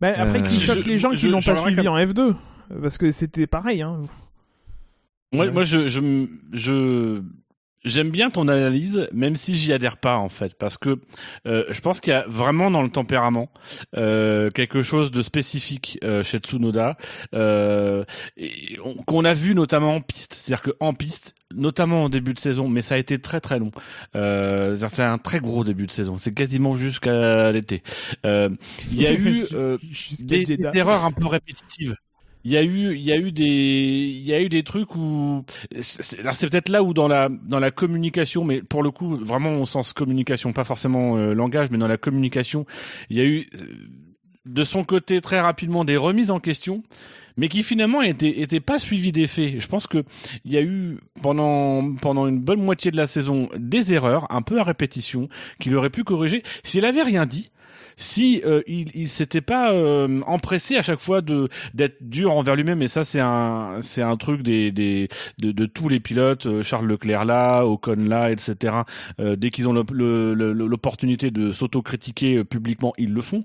[0.00, 2.34] Bah, Après, Euh, qui choque les gens qui je- l'ont pas suivi en F2
[2.82, 3.82] parce que c'était pareil.
[3.82, 4.00] Hein.
[5.32, 5.52] Moi, Ouais.
[5.52, 7.22] moi, je, je, je,
[7.88, 11.00] j'aime bien ton analyse, même si j'y adhère pas en fait, parce que
[11.46, 13.50] euh, je pense qu'il y a vraiment dans le tempérament
[13.96, 16.96] euh, quelque chose de spécifique euh, chez Tsunoda,
[17.34, 18.04] euh,
[19.06, 22.68] qu'on a vu notamment en piste, c'est-à-dire que en piste, notamment en début de saison,
[22.68, 23.70] mais ça a été très très long.
[24.16, 27.82] Euh, c'est un très gros début de saison, c'est quasiment jusqu'à l'été.
[28.26, 28.48] Euh,
[28.90, 29.78] Il y a eu euh,
[30.20, 31.94] des, des erreurs un peu répétitives.
[32.44, 34.94] Il y a eu, il y a eu des, il y a eu des trucs
[34.94, 35.44] où,
[35.80, 39.64] c'est- peut-être là où dans la dans la communication, mais pour le coup vraiment au
[39.66, 42.64] sens communication, pas forcément euh, langage, mais dans la communication,
[43.10, 43.66] il y a eu euh,
[44.46, 46.82] de son côté très rapidement des remises en question,
[47.36, 49.60] mais qui finalement étaient étaient pas suivies des faits.
[49.60, 50.04] Je pense que
[50.44, 54.42] il y a eu pendant pendant une bonne moitié de la saison des erreurs un
[54.42, 55.28] peu à répétition
[55.60, 57.50] qu'il aurait pu corriger s'il avait rien dit
[57.98, 62.54] si euh, il, il s'était pas euh, empressé à chaque fois de d'être dur envers
[62.54, 65.08] lui-même et ça c'est un c'est un truc des, des
[65.38, 68.76] de, de tous les pilotes euh, Charles Leclerc là Ocon là etc
[69.18, 73.42] euh, dès qu'ils ont l'opportunité de s'autocritiquer euh, publiquement ils le font.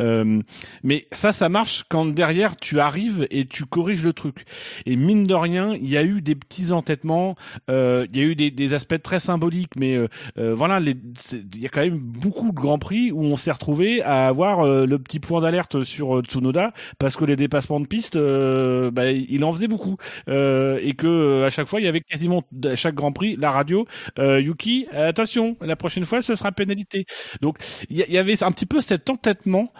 [0.00, 0.40] Euh,
[0.82, 4.44] mais ça ça marche quand derrière tu arrives et tu corriges le truc.
[4.86, 7.34] Et mine de rien il y a eu des petits entêtements
[7.68, 9.98] il y a eu des, des aspects très symboliques mais
[10.36, 14.28] voilà, il y a quand même beaucoup de grands prix où on s'est retrouvé à
[14.28, 18.16] avoir euh, le petit point d'alerte sur euh, Tsunoda parce que les dépassements de piste,
[18.16, 19.96] euh, bah, il en faisait beaucoup
[20.28, 23.86] et que à chaque fois il y avait quasiment à chaque Grand Prix la radio
[24.18, 27.06] Yuki, attention, la prochaine fois ce sera pénalité.
[27.40, 29.72] Donc il y, avait un petit peu cet entêtement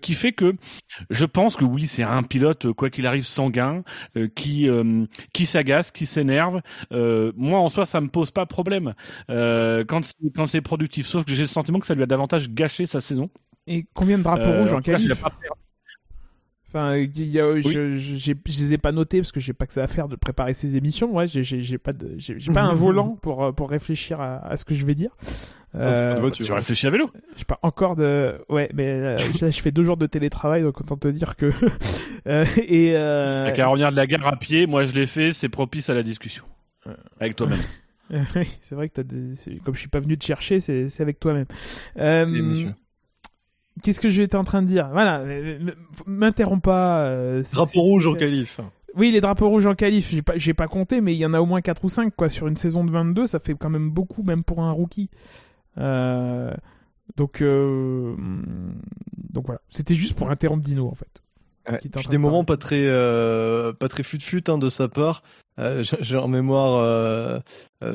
[0.00, 0.54] qui fait que
[1.10, 3.82] je pense que oui, c'est un pilote quoi qu'il arrive sanguin
[4.34, 4.68] qui
[5.32, 6.60] qui s'agace, qui s'énerve.
[6.92, 8.94] Euh, moi en soi ça me pose pas problème
[9.30, 11.06] euh, quand c'est quand c'est productif.
[11.06, 13.30] Sauf que j'ai le sentiment que ça lui a davantage gâché sa saison.
[13.66, 15.24] Et combien de drapeaux Euh, rouges en tout cas, il qualif.
[16.68, 19.66] Enfin, y a- je, je, j'ai- je les ai pas notés parce que j'ai pas
[19.66, 21.14] que ça à faire de préparer ces émissions.
[21.14, 22.16] Ouais, j'ai, pas de,
[22.52, 25.10] pas un volant pour euh, pour réfléchir à, à ce que je vais dire.
[25.74, 26.30] Euh.
[26.30, 27.10] Tu réfléchis à vélo.
[27.36, 30.80] j'ai pas encore de, ouais, mais euh, là, je fais deux jours de télétravail, donc
[30.80, 31.50] autant te dire que
[32.28, 33.52] Euh, et euh...
[33.52, 34.66] Revenir de la gare à pied.
[34.68, 35.32] Moi je l'ai fait.
[35.32, 36.44] C'est propice à la discussion
[37.18, 37.58] avec toi-même.
[38.36, 39.34] Oui, c'est vrai que t'as des...
[39.64, 41.46] comme je suis pas venu te chercher, c'est, c'est avec toi-même.
[41.96, 42.70] Euh.
[43.82, 44.88] Qu'est-ce que j'étais en train de dire?
[44.92, 45.24] Voilà,
[46.06, 47.04] m'interromps pas.
[47.06, 48.60] euh, Drapeau rouge en qualif.
[48.94, 51.32] Oui, les drapeaux rouges en qualif, j'ai pas, j'ai pas compté, mais il y en
[51.32, 52.28] a au moins 4 ou 5 quoi.
[52.28, 55.08] Sur une saison de 22, ça fait quand même beaucoup, même pour un rookie.
[55.78, 56.52] Euh,
[57.16, 58.14] donc, euh,
[59.32, 59.60] donc voilà.
[59.70, 61.22] C'était juste pour interrompre Dino en fait.
[61.70, 65.22] Ouais, puis des de moments pas très euh, pas très fut-fut hein, de sa part.
[65.58, 67.38] Euh, j'ai- en mémoire euh,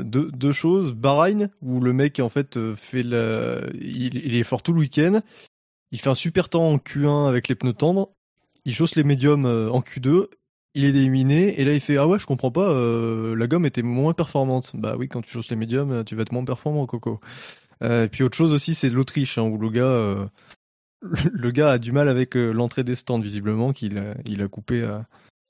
[0.03, 0.93] deux, deux choses.
[0.93, 5.19] Bahreïn où le mec en fait fait le, il, il est fort tout le week-end.
[5.91, 8.09] Il fait un super temps en Q1 avec les pneus tendres.
[8.65, 10.27] Il chausse les médiums euh, en Q2.
[10.75, 13.65] Il est éliminé et là il fait ah ouais je comprends pas euh, la gomme
[13.65, 14.73] était moins performante.
[14.75, 17.19] Bah oui quand tu chausses les médiums tu vas être moins performant Coco.
[17.81, 20.29] Euh, et puis autre chose aussi c'est l'Autriche hein, où le gars
[21.31, 24.83] le gars a du mal avec l'entrée des stands, visiblement, qu'il a, il coupé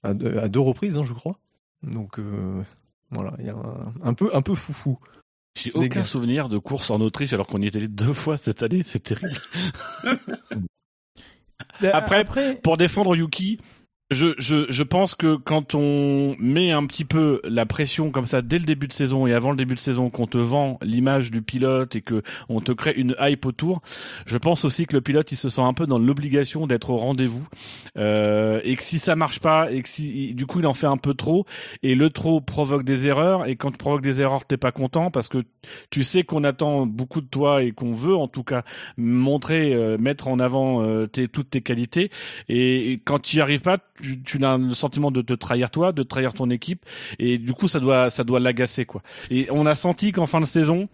[0.03, 1.39] à, deux, reprises, hein, je crois.
[1.83, 2.19] Donc
[3.11, 3.33] voilà,
[4.03, 4.99] un peu, un peu foufou.
[5.55, 6.03] J'ai aucun gars.
[6.03, 8.83] souvenir de course en Autriche alors qu'on y était allé deux fois cette année.
[8.85, 9.37] C'est terrible.
[11.81, 13.59] Après- après pour défendre Yuki,
[14.09, 18.41] je, je, je pense que quand on met un petit peu la pression comme ça
[18.41, 21.29] dès le début de saison et avant le début de saison, qu'on te vend l'image
[21.29, 23.81] du pilote et que on te crée une hype autour,
[24.25, 26.95] je pense aussi que le pilote il se sent un peu dans l'obligation d'être au
[26.97, 27.45] rendez-vous.
[27.97, 30.87] Euh, et que si ça marche pas et que si du coup il en fait
[30.87, 31.45] un peu trop
[31.83, 35.11] et le trop provoque des erreurs et quand tu provoques des erreurs t'es pas content
[35.11, 35.43] parce que
[35.89, 38.63] tu sais qu'on attend beaucoup de toi et qu'on veut en tout cas
[38.95, 42.09] montrer, euh, mettre en avant euh, tes, toutes tes qualités.
[42.47, 45.71] Et, et quand tu y arrives pas, tu, tu as le sentiment de te trahir
[45.71, 46.85] toi, de trahir ton équipe,
[47.19, 49.01] et du coup ça doit ça doit l'agacer quoi.
[49.29, 50.87] Et on a senti qu'en fin de saison,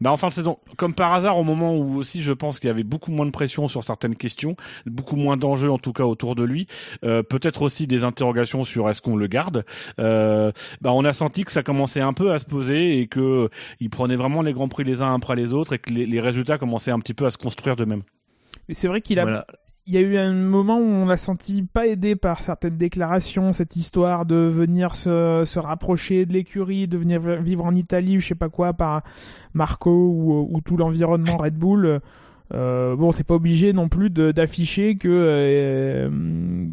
[0.00, 2.66] bah en fin de saison, comme par hasard, au moment où aussi je pense qu'il
[2.66, 6.04] y avait beaucoup moins de pression sur certaines questions, beaucoup moins d'enjeux en tout cas
[6.04, 6.66] autour de lui,
[7.04, 9.64] euh, peut-être aussi des interrogations sur est-ce qu'on le garde.
[10.00, 13.48] Euh, bah on a senti que ça commençait un peu à se poser et que
[13.78, 16.20] il prenait vraiment les grands prix les uns après les autres et que les, les
[16.20, 18.02] résultats commençaient un petit peu à se construire d'eux-mêmes.
[18.68, 19.46] Mais c'est vrai qu'il a, Voilà.
[19.86, 23.52] Il y a eu un moment où on l'a senti pas aidé par certaines déclarations,
[23.52, 28.20] cette histoire de venir se, se rapprocher de l'écurie, de venir vivre en Italie ou
[28.20, 29.02] je sais pas quoi par
[29.54, 32.00] Marco ou, ou tout l'environnement Red Bull.
[32.54, 36.10] Euh, bon, t'es pas obligé non plus d'afficher que euh,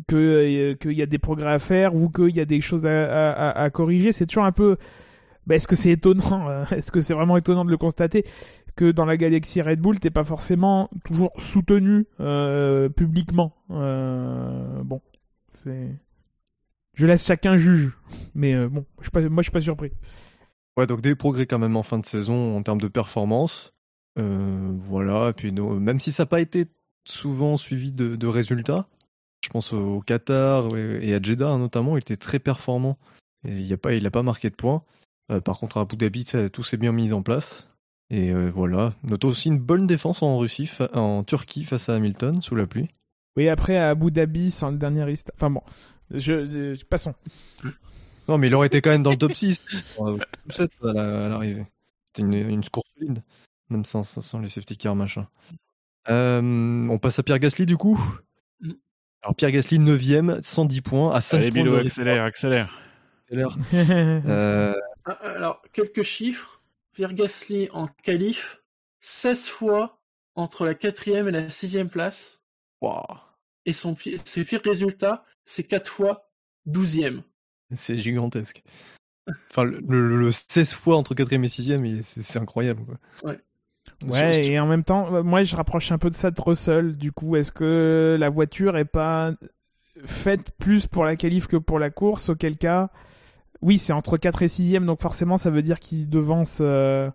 [0.08, 2.86] que euh, qu'il y a des progrès à faire ou qu'il y a des choses
[2.86, 4.12] à, à- corriger.
[4.12, 4.76] C'est toujours un peu.
[5.48, 8.26] bah, Est-ce que c'est étonnant euh, Est-ce que c'est vraiment étonnant de le constater?
[8.80, 13.54] Que dans la galaxie Red Bull, t'es pas forcément toujours soutenu euh, publiquement.
[13.72, 15.02] Euh, bon,
[15.50, 15.98] c'est.
[16.94, 17.98] Je laisse chacun juge,
[18.36, 19.92] mais euh, bon, je suis pas, moi je suis pas surpris.
[20.78, 23.74] Ouais, donc des progrès quand même en fin de saison en termes de performance.
[24.16, 26.68] Voilà, et puis même si ça n'a pas été
[27.06, 28.88] souvent suivi de, résultats,
[29.42, 32.98] je pense au Qatar et à Jeddah notamment, il était très performant.
[33.46, 34.84] Et il n'a pas, pas marqué de points.
[35.46, 37.69] Par contre, à Abu Dhabi, tout s'est bien mis en place.
[38.12, 38.94] Et euh, voilà.
[39.04, 42.66] Note aussi une bonne défense en Russie, fa- en Turquie face à Hamilton sous la
[42.66, 42.88] pluie.
[43.38, 45.62] Oui, après à Abu Dhabi, sans le dernier resta- Enfin bon,
[46.12, 47.14] je, je- passons.
[48.28, 49.62] Non, mais il aurait été quand même dans le top 6,
[50.02, 51.66] euh, top 7 à la- à l'arrivée.
[52.06, 53.22] C'était une, une course solide,
[53.70, 54.02] même sans,
[54.42, 55.28] les safety cars, machin.
[56.10, 58.00] Euh, on passe à Pierre Gasly du coup.
[59.22, 62.80] Alors Pierre Gasly 9ème, 110 points, à 5 Allez, points Bilo, accélère, accélère.
[63.28, 63.58] accélère.
[64.28, 64.74] Euh,
[65.22, 66.59] Alors, quelques chiffres.
[67.00, 68.62] Pierre Gasly en qualif,
[69.00, 70.02] 16 fois
[70.36, 72.42] entre la quatrième et la sixième place.
[73.66, 76.30] Et son, ses pires résultats, c'est 4 fois
[76.68, 77.22] 12e.
[77.74, 78.64] c'est gigantesque.
[79.30, 82.84] Enfin, le, le- le 16 fois entre 4ème et 6ème, il- c'est c'est incroyable.
[82.84, 83.36] Quoi.
[84.06, 86.98] Ouais, et en même temps, euh, moi je rapproche un peu de ça de Russell.
[86.98, 89.32] Du coup, est-ce que la voiture est pas
[90.04, 92.28] faite plus pour la qualif que pour la course?
[92.28, 92.90] Auquel cas,
[93.62, 96.60] oui, c'est entre 4 et 6 donc forcément ça veut dire qu'il devance.
[96.62, 97.10] euh,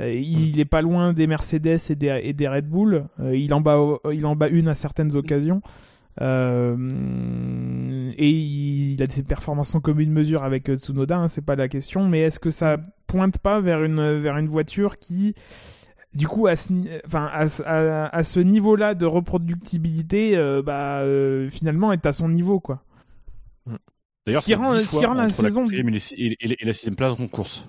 [0.00, 3.06] euh, il est pas loin des Mercedes et des, et des Red Bull.
[3.20, 3.78] Euh, il, en bat,
[4.12, 5.62] il en bat une à certaines occasions.
[6.20, 6.76] Euh,
[8.16, 12.08] et il a des performances en commune mesure avec Tsunoda, hein, c'est pas la question.
[12.08, 15.34] Mais est-ce que ça pointe pas vers une, vers une voiture qui
[16.12, 21.02] du coup, à ce, ni- enfin, à, ce- à- à ce niveau-là de reproductibilité, bah,
[21.50, 22.82] finalement, est à son niveau, quoi?
[24.26, 26.12] D'ailleurs, Ce qui c'est rend- 10 ce qui fois rend la saison- quatrième et, les-
[26.14, 27.66] et- et- et la sixième place en course.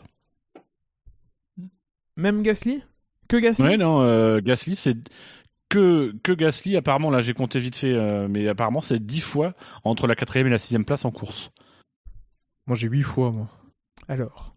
[2.18, 2.82] Même Gasly?
[3.28, 3.64] Que Gasly?
[3.66, 4.96] Ouais, non, euh, Gasly, c'est
[5.70, 9.54] que, que Gasly, apparemment, là j'ai compté vite fait, euh, mais apparemment c'est 10 fois
[9.84, 11.52] entre la quatrième et la sixième place en course.
[12.68, 13.48] Moi j'ai 8 fois, moi.
[14.08, 14.56] Alors.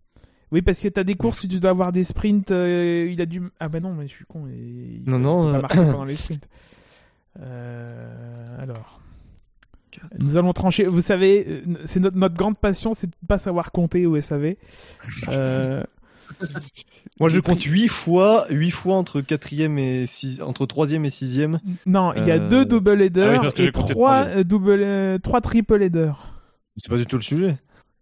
[0.50, 2.50] Oui, parce que t'as des courses où tu dois avoir des sprints.
[2.52, 3.42] euh, il a dû.
[3.60, 4.46] Ah bah non, mais je suis con.
[4.46, 6.48] et- il Non, non, il euh, pas marquer pendant les sprints.
[7.40, 9.00] Euh, alors.
[10.20, 10.84] Nous allons trancher.
[10.86, 14.54] Vous savez, euh, c'est notre, notre grande passion, c'est de pas savoir compter au SAV.
[15.28, 15.82] Euh,
[17.20, 21.08] Moi je compte pris- 8 fois, 8 fois entre 4ème et 6 entre 3ème et
[21.08, 21.58] 6ème.
[21.86, 24.38] non, il y a Euh, deux double headers ah oui, et trois troisième.
[24.38, 26.34] euh, double, euh, trois triple headers.
[26.76, 27.56] C'est pas du tout le sujet.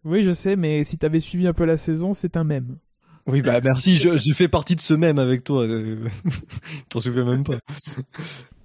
[0.04, 2.76] Oui, je sais, mais si t'avais suivi un peu la saison, c'est un même.
[3.26, 5.62] Oui, bah merci, je, je fais partie de ce même avec toi.
[5.62, 6.08] euh,
[6.88, 7.58] T'en souviens même pas.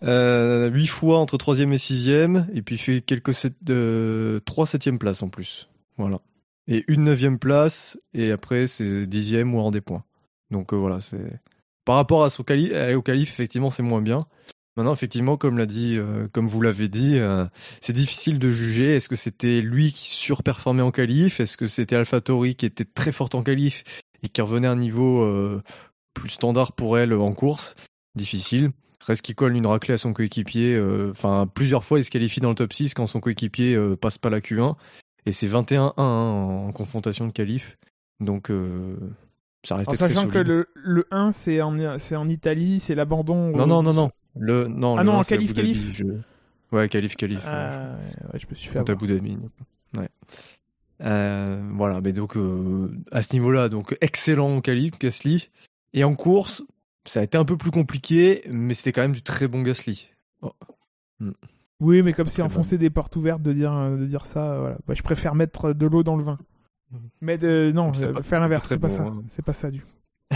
[0.03, 4.99] Euh, 8 fois entre 3ème et 6ème, et puis fait quelques sept, euh, 3 septième
[4.99, 5.67] places en plus.
[5.97, 6.21] Voilà.
[6.67, 10.03] Et une neuvième place, et après c'est dixième ou hors des points.
[10.51, 11.39] Donc euh, voilà, c'est.
[11.83, 14.27] Par rapport à son euh, au qualif, effectivement, c'est moins bien.
[14.77, 15.97] Maintenant, effectivement, comme l'a dit,
[16.31, 17.19] comme vous l'avez dit,
[17.81, 18.95] c'est difficile de juger.
[18.95, 21.41] Est-ce que c'était lui qui surperformait en qualif?
[21.41, 23.83] Est-ce que c'était AlphaTauri qui était très forte en qualif?
[24.23, 25.61] Et qui revenait à un niveau euh,
[26.13, 27.75] plus standard pour elle en course
[28.15, 28.71] Difficile.
[29.07, 30.75] Reste qu'il colle une raclée à son coéquipier.
[30.75, 33.95] euh, Enfin, plusieurs fois, il se qualifie dans le top 6 quand son coéquipier euh,
[33.95, 34.75] passe pas la Q1.
[35.25, 37.77] Et c'est 21-1 hein, en confrontation de qualif.
[38.19, 38.95] Donc, euh,
[39.63, 42.93] ça En restait très sachant que le, le 1, c'est en, c'est en Italie, c'est
[42.95, 43.55] l'abandon.
[43.55, 44.11] Non, non, non, non.
[44.35, 45.89] Le, non, Ah le non, un, en c'est qualif, qualif.
[45.93, 46.05] je-
[46.71, 47.43] Ouais, qualif, qualif.
[47.43, 47.51] ouais.
[47.51, 47.97] Ah,
[48.35, 48.87] je me suis fait.
[48.87, 49.37] Abu Dhabi.
[49.97, 50.09] Ouais.
[51.01, 55.49] Euh, voilà, mais donc euh, à ce niveau-là, donc excellent en qualif, Gasly.
[55.93, 56.63] Et en course,
[57.05, 60.09] ça a été un peu plus compliqué, mais c'était quand même du très bon Gasly.
[60.41, 60.51] Oh.
[61.79, 64.77] Oui, mais comme c'est enfoncer des portes ouvertes de dire, de dire ça, euh, voilà.
[64.87, 66.37] Bah, je préfère mettre de l'eau dans le vin.
[66.91, 66.99] Mhm.
[67.21, 69.03] Mais de, non, euh, pas- faire l'inverse, c'est pas bon, ça.
[69.03, 69.23] hein.
[69.27, 69.83] C'est pas ça du.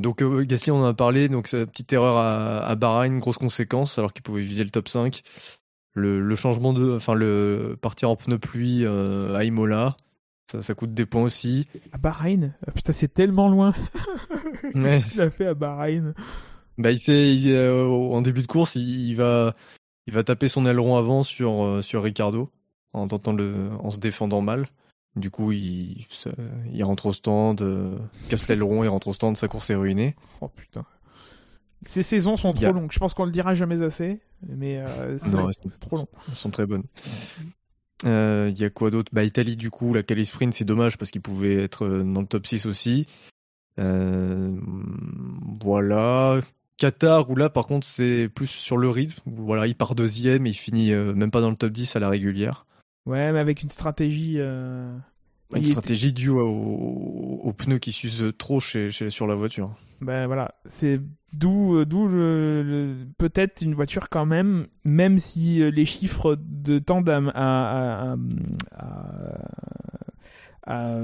[0.00, 3.38] Donc euh, Gasly, on en a parlé, donc une petite erreur à, à Bahreïn, grosse
[3.38, 5.22] conséquence, alors qu'il pouvait viser le top 5.
[5.94, 9.96] Le, le changement de, enfin le partir en pneu pluie euh, à Imola,
[10.50, 11.66] ça, ça coûte des points aussi.
[11.92, 12.54] À Bahreïn?
[12.66, 13.72] Ah, Putain, c'est tellement loin.
[14.74, 15.00] Ouais.
[15.00, 16.14] Qu'est-ce qu'il a fait à Bahreïn?
[16.78, 19.54] Bah, il sait, il, euh, en début de course, il, il va,
[20.06, 22.50] il va taper son aileron avant sur euh, sur Ricardo
[22.92, 24.68] en tentant le, en se défendant mal.
[25.16, 26.06] Du coup, il,
[26.72, 27.64] il rentre au stand,
[28.28, 30.14] casse l'aileron, il rentre au stand, sa course est ruinée.
[30.40, 30.84] Oh putain.
[31.86, 32.92] Ces saisons sont trop longues.
[32.92, 36.08] Je pense qu'on le dira jamais assez, mais euh, c'est trop long.
[36.28, 36.84] Elles sont très bonnes.
[38.04, 39.10] Euh, Il y a quoi d'autre?
[39.12, 42.20] Bah Italie du coup, la quali sprint c'est dommage parce qu'il pouvait être euh, dans
[42.20, 43.06] le top 6 aussi.
[43.78, 44.56] Euh,
[45.60, 46.40] voilà.
[46.76, 49.20] Qatar où là par contre c'est plus sur le rythme.
[49.26, 52.08] Voilà, il part deuxième et il finit même pas dans le top 10 à la
[52.08, 52.66] régulière.
[53.06, 54.38] Ouais, mais avec une stratégie.
[55.54, 59.26] Une il était- stratégie due au- au- aux pneus qui s'usent trop chez, chez- sur
[59.26, 59.74] la voiture.
[60.00, 61.00] Ben voilà, c'est
[61.32, 62.06] d'où euh, d'où
[63.18, 68.16] peut-être une voiture quand même, même si euh, les chiffres de tendent à, à, à,
[68.76, 69.38] à-
[70.66, 70.94] à-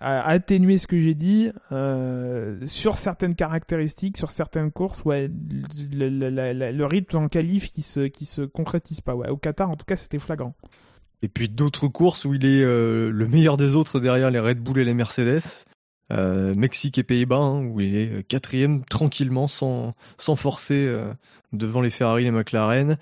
[0.00, 5.30] à atténuer ce que j'ai dit euh, sur certaines caractéristiques, sur certaines courses, ouais,
[5.92, 9.14] le, le- le- le- le rythme en qualif qui se qui se concrétise pas.
[9.14, 10.54] Ouais, au Qatar en tout cas c'était flagrant.
[11.22, 14.58] Et puis d'autres courses où il est euh, le meilleur des autres derrière les Red
[14.58, 15.64] Bull et les Mercedes.
[16.12, 21.12] Euh, Mexique et Pays-Bas, hein, où il est quatrième tranquillement, sans, sans forcer euh,
[21.52, 22.98] devant les Ferrari et les McLaren.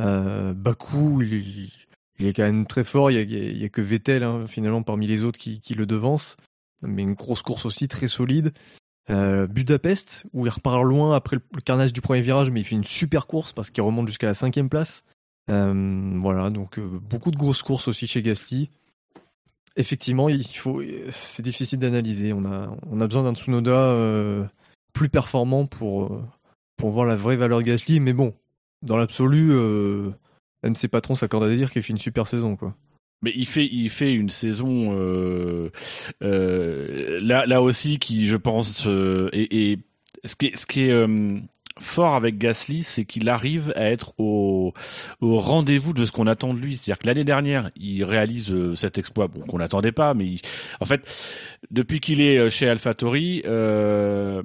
[0.00, 1.70] Euh, Bakou, il,
[2.18, 3.10] il est quand même très fort.
[3.10, 6.36] Il y a, que Vettel hein, finalement parmi les autres qui, qui le devance.
[6.82, 8.52] Mais une grosse course aussi très solide.
[9.10, 12.74] Euh, Budapest, où il repart loin après le carnage du premier virage, mais il fait
[12.74, 15.02] une super course parce qu'il remonte jusqu'à la cinquième place.
[15.50, 18.70] Euh, voilà, donc euh, beaucoup de grosses courses aussi chez Gasly.
[19.76, 22.32] Effectivement, il faut, c'est difficile d'analyser.
[22.32, 24.44] On a, on a besoin d'un Tsunoda euh,
[24.92, 26.20] plus performant pour,
[26.76, 28.00] pour voir la vraie valeur Gasly.
[28.00, 28.34] Mais bon,
[28.82, 30.10] dans l'absolu, euh,
[30.64, 32.74] même ses patrons s'accordent à dire qu'il fait une super saison, quoi.
[33.22, 34.92] Mais il fait, il fait une saison
[36.20, 38.86] là, là aussi qui, je pense,
[39.32, 39.78] et
[40.24, 41.06] ce qui est, ce qui est
[41.80, 44.72] fort avec Gasly, c'est qu'il arrive à être au,
[45.20, 46.76] au rendez-vous de ce qu'on attend de lui.
[46.76, 50.40] C'est-à-dire que l'année dernière, il réalise euh, cet exploit bon, qu'on n'attendait pas, mais il-
[50.80, 51.02] en fait,
[51.70, 54.42] depuis qu'il est euh, chez AlphaTauri, euh,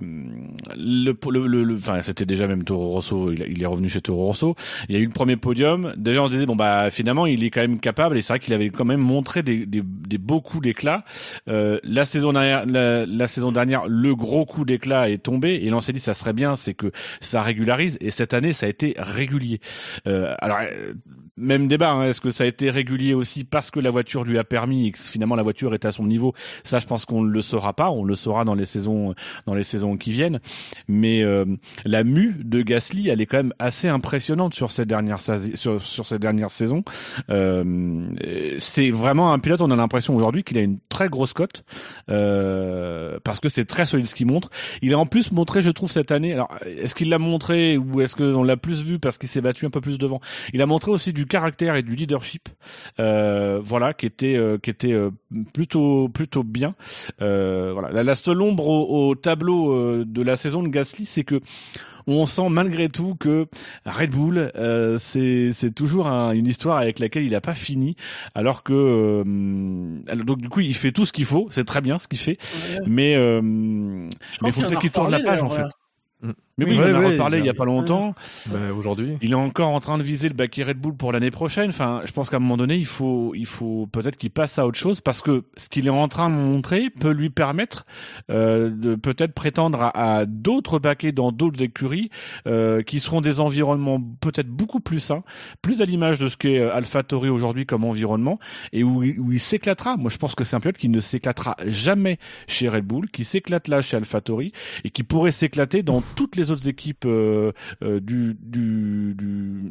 [0.76, 4.26] le, le, le, le- enfin, c'était déjà même Toro Rosso, il, est revenu chez Toro
[4.26, 4.56] Rosso.
[4.90, 5.94] Il y a eu le premier podium.
[5.98, 8.18] Déjà, on se disait bon bah finalement, il est quand même capable.
[8.18, 11.04] Et c'est vrai qu'il avait quand même montré des, des, des beaux coups d'éclat.
[11.48, 15.60] Euh, la saison dernière, la, saison dernière, le gros coup d'éclat est tombé.
[15.64, 16.92] Et là, on s'est dit ça serait bien, c'est que
[17.24, 17.98] ça régularise.
[18.02, 19.60] Et cette année, ça a été régulier.
[20.08, 20.94] Euh, alors, euh,
[21.38, 21.92] même débat.
[21.92, 24.88] hein, Est-ce que ça a été régulier aussi parce que la voiture lui a permis
[24.88, 26.34] et que finalement la voiture est à son niveau?
[26.64, 27.90] Ça, je pense qu'on ne le saura pas.
[27.90, 30.40] On le saura dans les saisons, dans les saisons qui viennent.
[30.88, 31.46] Mais euh,
[31.86, 35.82] la mue de Gasly, elle est quand même assez impressionnante sur ces dernières sasi- sur,
[35.82, 36.84] sur ces dernières saisons.
[37.30, 38.08] Euh,
[38.60, 39.62] c'est vraiment un pilote.
[39.62, 41.64] On a l'impression aujourd'hui qu'il a une très grosse cote
[42.10, 44.50] euh, parce que c'est très solide ce qu'il montre.
[44.82, 46.34] Il a en plus montré, je trouve, cette année.
[46.34, 49.66] Alors, est-ce qu'il l'a montré ou est-ce qu'on l'a plus vu parce qu'il s'est battu
[49.66, 50.20] un peu plus devant
[50.54, 52.50] Il a montré aussi du caractère et du leadership.
[53.00, 55.12] Euh, voilà, qui était euh, qui était euh,
[55.54, 56.76] plutôt plutôt bien.
[57.22, 61.06] Euh, voilà, la, la seule ombre au, au tableau euh, de la saison de Gasly,
[61.06, 61.40] c'est que
[62.06, 63.48] on sent malgré tout que
[63.86, 67.96] Red Bull, euh, c'est c'est toujours un- une histoire avec laquelle il n'a pas fini,
[68.36, 71.80] alors que euh, alors donc du coup il fait tout ce qu'il faut, c'est très
[71.82, 72.38] bien ce qu'il fait,
[72.88, 75.62] mais euh, mais faut peut-être qu'il tourne la page en fait.
[76.22, 78.14] d'ailleurs, Mais oui, Ouais, il en a reparlé il il y a pas longtemps.
[78.48, 79.18] Bah, aujourd'hui.
[79.24, 81.70] Il est encore en train de viser le baquet Red Bull pour l'année prochaine.
[81.70, 84.68] Enfin, je pense qu'à un moment donné, il faut, il faut peut-être qu'il passe à
[84.68, 87.86] autre chose parce que ce qu'il est en train de montrer peut lui permettre
[88.30, 92.12] euh, de peut-être prétendre à, à d'autres baquets dans d'autres écuries
[92.46, 95.24] euh, qui seront des environnements peut-être beaucoup plus sains,
[95.64, 98.40] plus à l'image de ce qu'est euh, AlphaTauri aujourd'hui comme environnement
[98.74, 99.98] et où, il- où il s'éclatera.
[99.98, 103.24] Moi, je pense que c'est un pilote qui ne s'éclatera jamais chez Red Bull, qui
[103.24, 104.52] s'éclate là chez AlphaTauri
[104.84, 107.52] et qui pourrait s'éclater dans toutes les autres équipes euh,
[107.84, 109.16] euh, du, du,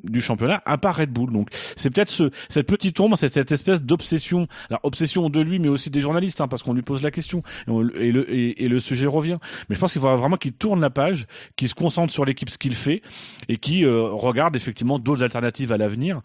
[0.02, 1.32] du, championnat, à part Red Bull.
[1.32, 5.68] Donc c'est peut-être ce, cette petite ombre, cette espèce d'obsession, alors obsession de lui, mais
[5.68, 9.06] aussi des journalistes, hein, parce qu'on lui pose la question et, le, et, le sujet
[9.06, 9.38] revient.
[9.68, 12.50] Mais je pense qu'il faudra vraiment qu'il tourne la page, qu'il se concentre sur l'équipe,
[12.50, 13.02] ce qu'il fait,
[13.48, 16.20] et qui euh, regarde effectivement d'autres alternatives à l'avenir,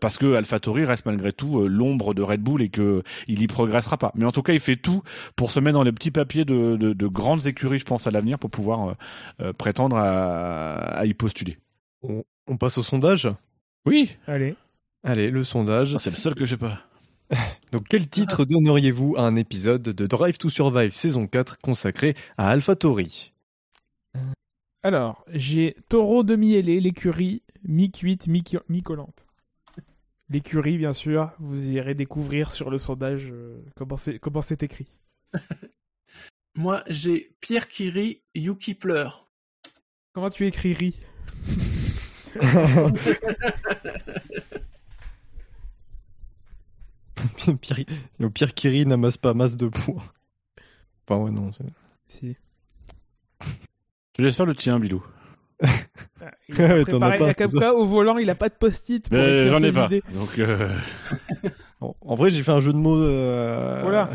[0.00, 3.96] parce que AlphaTauri reste malgré tout l'ombre de Red Bull et que il y progressera
[3.96, 4.12] pas.
[4.14, 5.02] Mais en tout cas, il fait tout
[5.36, 8.10] pour se mettre dans les petits papiers de, de, de grandes écuries, je pense, à
[8.10, 8.92] l'avenir, pour pouvoir euh,
[9.40, 9.52] euh,
[9.86, 11.58] à, à y postuler.
[12.02, 13.28] On, on passe au sondage.
[13.86, 14.54] Oui, Allez.
[15.04, 15.94] Allez, le sondage.
[15.94, 16.82] Ah, c'est le seul que j'ai pas.
[17.72, 22.50] Donc, quel titre donneriez-vous à un épisode de Drive to Survive saison 4 consacré à
[22.50, 23.32] AlphaTauri
[24.82, 27.42] Alors, j'ai Taureau demi-ailé, l'écurie.
[27.62, 29.24] mi cuite, mi, mi collante.
[30.30, 34.88] L'écurie, bien sûr, vous irez découvrir sur le sondage euh, comment c'est comment c'est écrit.
[36.54, 39.27] Moi, j'ai Pierre qui rit, Yuki pleure.
[40.18, 40.94] Comment tu écris ri
[47.60, 47.84] Pierre,
[48.20, 50.02] au pire, Kiri n'amasse pas masse de poids.
[51.08, 51.50] Enfin, ouais, non.
[52.08, 52.36] Si.
[54.18, 55.04] Je laisse faire le tien, Bilou.
[55.62, 55.68] Ah,
[56.48, 58.54] Il a Ouais, t'en as préparé pas, la Capca au volant, il a pas de
[58.54, 59.86] post-it pour Mais j'en ai ses pas.
[59.86, 60.02] idées.
[60.12, 60.76] Donc, euh,
[61.80, 63.00] En, en vrai, j'ai fait un jeu de mots.
[63.00, 64.10] euh, Voilà.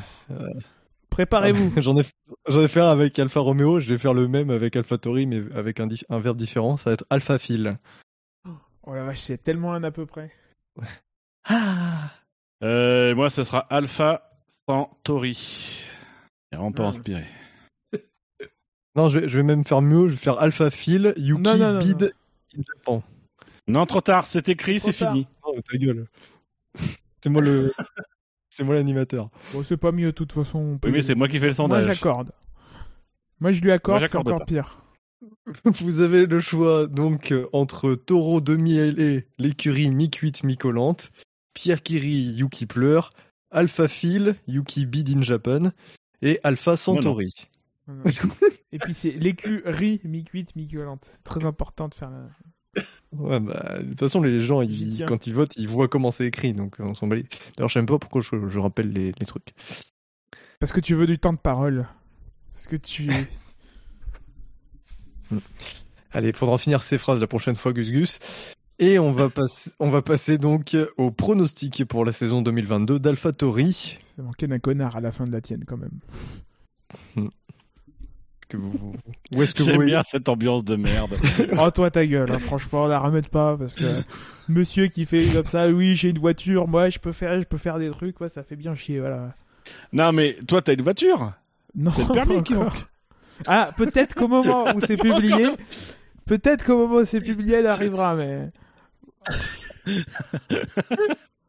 [1.14, 1.72] Préparez-vous.
[1.82, 2.04] J'en ai,
[2.48, 5.44] j'en ai fait un avec Alfa Romeo, je vais faire le même avec AlphaTauri, mais
[5.56, 6.76] avec un, un verbe différent.
[6.78, 7.78] Ça va être Alpha Phil.
[8.86, 10.32] Oh la vache, c'est tellement un à peu près.
[11.46, 12.10] Ah
[12.64, 14.32] euh, moi, ce sera Alpha
[14.68, 15.86] Centauri.
[16.52, 16.88] Il est vraiment pas Ah.
[16.88, 17.26] inspiré.
[18.96, 20.06] Non, je vais, je vais même faire mieux.
[20.08, 22.14] Je vais faire Alpha Phil, Yuki, Non, non, non, Bid,
[22.58, 23.04] in Japan.
[23.68, 25.28] Non, trop tard, c'est écrit, c'est fini.
[25.44, 26.06] Oh, ta gueule.
[27.24, 27.72] C'est moi le.
[28.56, 29.32] C'est moi l'animateur.
[29.52, 30.78] Bon, c'est pas mieux de toute façon.
[30.84, 31.86] Oui, mais c'est moi qui fais le Moi, sondage.
[31.86, 32.32] j'accorde.
[33.40, 34.46] Moi, je lui accorde, Moi, c'est encore pas.
[34.46, 34.78] pire.
[35.82, 41.12] Vous avez le choix donc euh, entre Taureau demi-ailé, l'écurie mi-cuite mi-collante,
[41.56, 43.10] Pierre Kiri, Yuki pleure,
[43.50, 45.72] Alpha Phil, Yuki Bid in Japan
[46.22, 47.34] et Alpha Centauri.
[48.72, 51.06] Et puis c'est l'écurie mi-cuite, mi-violente.
[51.10, 52.28] C'est très important de faire la...
[53.12, 56.26] Ouais, bah, de toute façon, les gens, ils- quand ils votent, ils voient comment c'est
[56.26, 58.92] écrit, donc on s'en bat les- D'ailleurs, je sais même pas pourquoi je, je rappelle
[58.92, 59.54] les, les trucs.
[60.60, 61.88] Parce que tu veux du temps de parole.
[62.54, 63.12] Parce que tu...
[66.12, 68.20] Allez, il faudra finir ces phrases la prochaine fois, Gus Gus.
[68.80, 73.98] Et on va, passer, on va passer donc au pronostic pour la saison 2022 d'AlphaTauri.
[74.00, 76.00] C'est manqué d'un connard à la fin de la tienne quand même.
[78.54, 78.94] Que vous-
[79.34, 81.16] Où est-ce que vous J'aime voyez bien cette ambiance de merde.
[81.60, 84.04] Oh toi ta gueule, hein, franchement, la remettre pas parce que
[84.48, 87.58] monsieur qui fait comme ça, oui j'ai une voiture, moi je peux faire, je peux
[87.58, 89.34] faire des trucs, ouais, ça fait bien chier, voilà.
[89.92, 91.32] non, mais toi, t'as une voiture?
[91.76, 92.76] Non, C'est le permis pas qui encore.
[93.48, 95.48] Ah, peut-être qu'au moment où c'est publié,
[96.28, 98.52] peut-être qu'au moment où c'est publié, elle arrivera, mais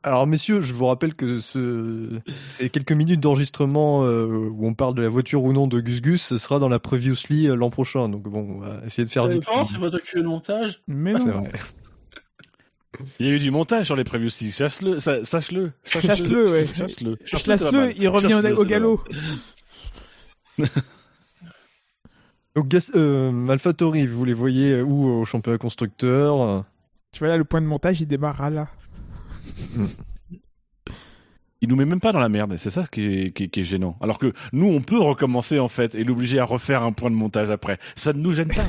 [0.06, 2.20] Alors messieurs, je vous rappelle que ce...
[2.48, 6.02] ces quelques minutes d'enregistrement euh, où on parle de la voiture ou non de Gus
[6.02, 8.10] Gus, ce sera dans la Previously euh, l'an prochain.
[8.10, 9.40] Donc bon, on va essayer de faire Ça vite.
[9.40, 10.82] dépend, c'est votre cul de montage.
[10.86, 11.40] mais C'est non.
[11.40, 11.52] vrai.
[13.18, 14.52] Il y a eu du montage sur les previews aussi.
[14.52, 15.72] Chasse-le, sa- sache-le.
[15.84, 16.66] Chasse-le, ouais.
[16.66, 17.16] Chasse-le.
[17.24, 19.02] Chasse-le, il revient au, au galop.
[22.54, 26.40] Donc euh, AlphaTauri, vous les voyez où au championnat constructeur?
[26.40, 26.58] Euh,
[27.10, 28.68] Tu vois là, le point de montage, il démarrera là.
[31.60, 33.48] Il nous met même pas dans la merde, et c'est ça qui est, qui, est,
[33.48, 33.96] qui est gênant.
[34.02, 37.16] Alors que nous, on peut recommencer en fait et l'obliger à refaire un point de
[37.16, 37.78] montage après.
[37.96, 38.66] Ça ne nous gêne pas.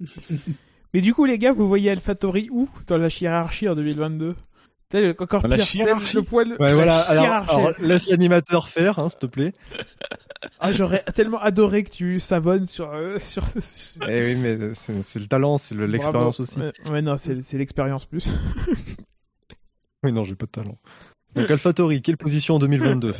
[0.94, 4.34] Mais du coup, les gars, vous voyez AlphaTauri où dans la hiérarchie en 2022
[4.88, 6.48] T'as le- encore Dans la pire, t'as hiérarchie le poil.
[6.58, 6.98] Ouais, la voilà.
[7.02, 7.54] Alors, hiérarchie.
[7.54, 9.52] alors, laisse l'animateur faire, hein, s'il te plaît.
[10.58, 12.90] Ah, j'aurais tellement adoré que tu savonnes sur.
[12.92, 13.44] euh, sur...
[14.08, 14.58] Eh oui, mais
[15.04, 16.58] c'est le talent, c'est le- l'expérience aussi.
[16.58, 18.30] Ouais, ouais, non, c'est l'expérience plus.
[20.04, 20.78] Oui, non, j'ai pas de talent.
[21.34, 23.14] Donc AlphaTauri, quelle position en 2022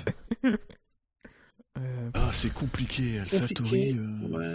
[1.79, 3.95] Euh, Ah, c'est compliqué, Compliqué.
[4.29, 4.55] Ouais.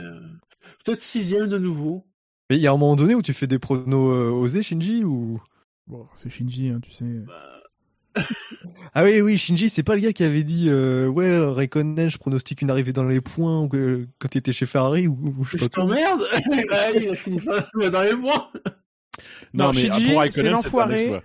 [0.84, 2.06] Peut-être sixième de nouveau.
[2.50, 5.04] Mais il y a un moment donné où tu fais des pronos euh, osés, Shinji
[5.04, 5.42] ou?
[5.88, 7.06] Bon, c'est Shinji, hein, tu sais.
[8.94, 12.18] Ah oui, oui, Shinji, c'est pas le gars qui avait dit euh, ouais, Raikkonen, je
[12.18, 15.44] pronostique une arrivée dans les points ou que- quand il était chez Ferrari ou, ou
[15.46, 16.22] je sais Je t'emmerde
[17.02, 17.40] Il a fini
[17.92, 18.48] dans les points
[19.54, 21.22] Non, Non, mais Shinji, pour c'est l'enfoiré.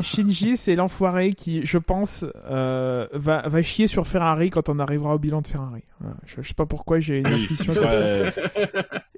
[0.00, 5.14] Shinji, c'est l'enfoiré qui, je pense, euh, va, va chier sur Ferrari quand on arrivera
[5.14, 5.82] au bilan de Ferrari.
[6.00, 6.16] Voilà.
[6.26, 8.30] Je, je sais pas pourquoi j'ai une intuition comme ça.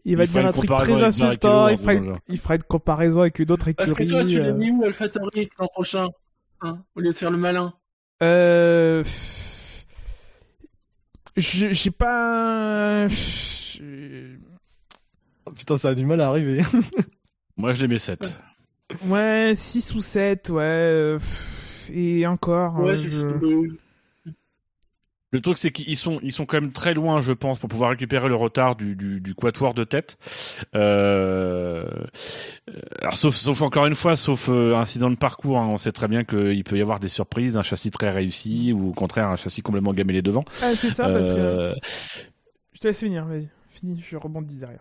[0.04, 2.62] Il va il dire un truc très insultant, il fera, un une, il fera une
[2.64, 4.06] comparaison avec une autre Parce écurie.
[4.06, 6.08] que toi, tu l'as euh, mis où, AlphaTauri, l'an prochain
[6.62, 7.72] hein, Au lieu de faire le malin.
[8.22, 9.04] Euh...
[11.36, 13.06] J'ai pas...
[15.46, 16.62] Oh, Putain, ça a du mal à arriver.
[17.56, 18.32] Moi, je les mets 7.
[19.06, 20.62] Ouais, 6 ou 7, ouais.
[20.62, 21.18] euh,
[21.92, 22.80] Et encore...
[22.80, 23.66] Ouais, euh, je-
[25.32, 27.90] le- truc, c'est qu'ils sont, ils sont quand même très loin, je pense, pour pouvoir
[27.90, 30.18] récupérer le retard du, du, du quatuor de tête.
[30.74, 31.86] Euh...
[33.00, 36.06] Alors, sauf, sauf encore une fois, sauf euh, incident de parcours, hein, on sait très
[36.06, 39.36] bien qu'il peut y avoir des surprises, un châssis très réussi ou au contraire un
[39.36, 40.44] châssis complètement gamellé devant.
[40.60, 41.74] Ah, c'est ça, parce que...
[42.74, 43.48] Je te laisse finir, vas-y.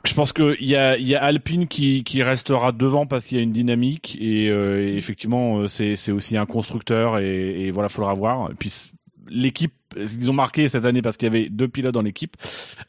[0.05, 3.43] Je pense qu'il y a, y a Alpine qui, restera devant parce qu'il y a
[3.43, 8.51] une dynamique et, euh, effectivement euh, c'est, aussi un constructeur et, et voilà faudra voir.
[8.59, 8.91] Puis
[9.27, 12.35] l'équipe ils ont marqué cette année parce qu'il y avait deux pilotes dans l'équipe.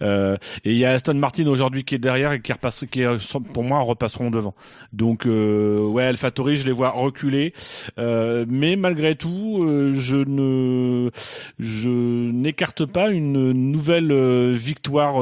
[0.02, 3.02] Euh, et il y a Aston Martin aujourd'hui qui est derrière et qui repasse, qui
[3.52, 4.54] pour moi repasseront devant.
[4.92, 7.54] Donc euh, ouais, AlphaTauri, je les vois reculer,
[7.98, 11.10] euh, mais malgré tout, euh, je ne,
[11.58, 15.14] je n'écarte pas une nouvelle euh, victoire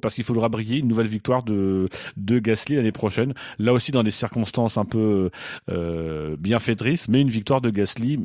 [0.00, 3.34] parce qu'il faudra briller, une nouvelle victoire de de Gasly l'année prochaine.
[3.58, 5.30] Là aussi dans des circonstances un peu
[6.38, 8.20] bienfaitrices, mais une victoire de Gasly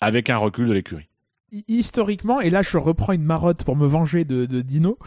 [0.00, 1.08] avec un recul de l'écurie
[1.68, 4.98] historiquement, et là je reprends une marotte pour me venger de, Dino,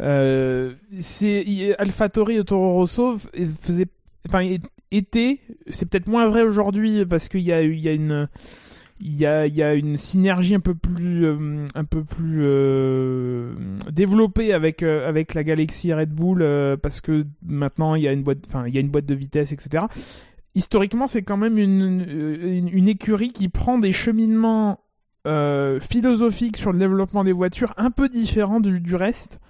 [0.00, 3.16] euh, c'est AlphaTauri et Toro Rosso
[3.60, 3.86] faisait,
[4.28, 4.56] enfin
[4.90, 5.40] était,
[5.70, 8.28] c'est peut-être moins vrai aujourd'hui parce qu'il y a, y a une
[9.00, 12.40] il y a, il y a une synergie un peu plus euh, un peu plus
[12.42, 13.54] euh,
[13.90, 18.12] développée avec euh, avec la galaxie Red Bull euh, parce que maintenant il y a
[18.12, 19.84] une boîte enfin il y a une boîte de vitesse etc
[20.54, 22.06] historiquement c'est quand même une,
[22.40, 24.80] une, une écurie qui prend des cheminements
[25.26, 29.40] euh, philosophique sur le développement des voitures un peu différent du, reste.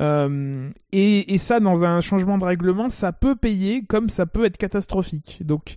[0.00, 4.56] Euh, et, ça, dans un changement de règlement, ça peut payer comme ça peut être
[4.56, 5.38] catastrophique.
[5.44, 5.76] Donc,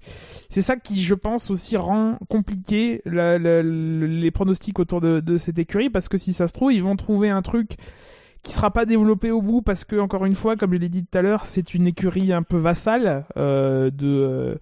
[0.49, 5.89] c'est ça qui, je pense, aussi rend compliqué les pronostics autour de, de, cette écurie,
[5.89, 7.77] parce que si ça se trouve, ils vont trouver un truc
[8.43, 11.05] qui sera pas développé au bout, parce que, encore une fois, comme je l'ai dit
[11.05, 14.59] tout à l'heure, c'est une écurie un peu vassale euh, de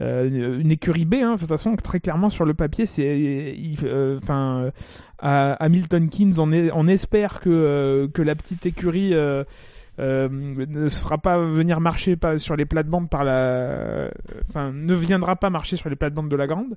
[0.00, 3.04] euh, une écurie B, hein, de toute façon, très clairement sur le papier, c'est,
[3.82, 4.70] euh, enfin,
[5.24, 9.44] euh, Hamilton Keynes, on, espère que que la petite écurie euh,
[9.98, 14.10] ne sera pas venir marcher pas sur les plates-bandes par la,
[14.48, 16.76] enfin, ne viendra pas marcher sur les plates-bandes de la grande.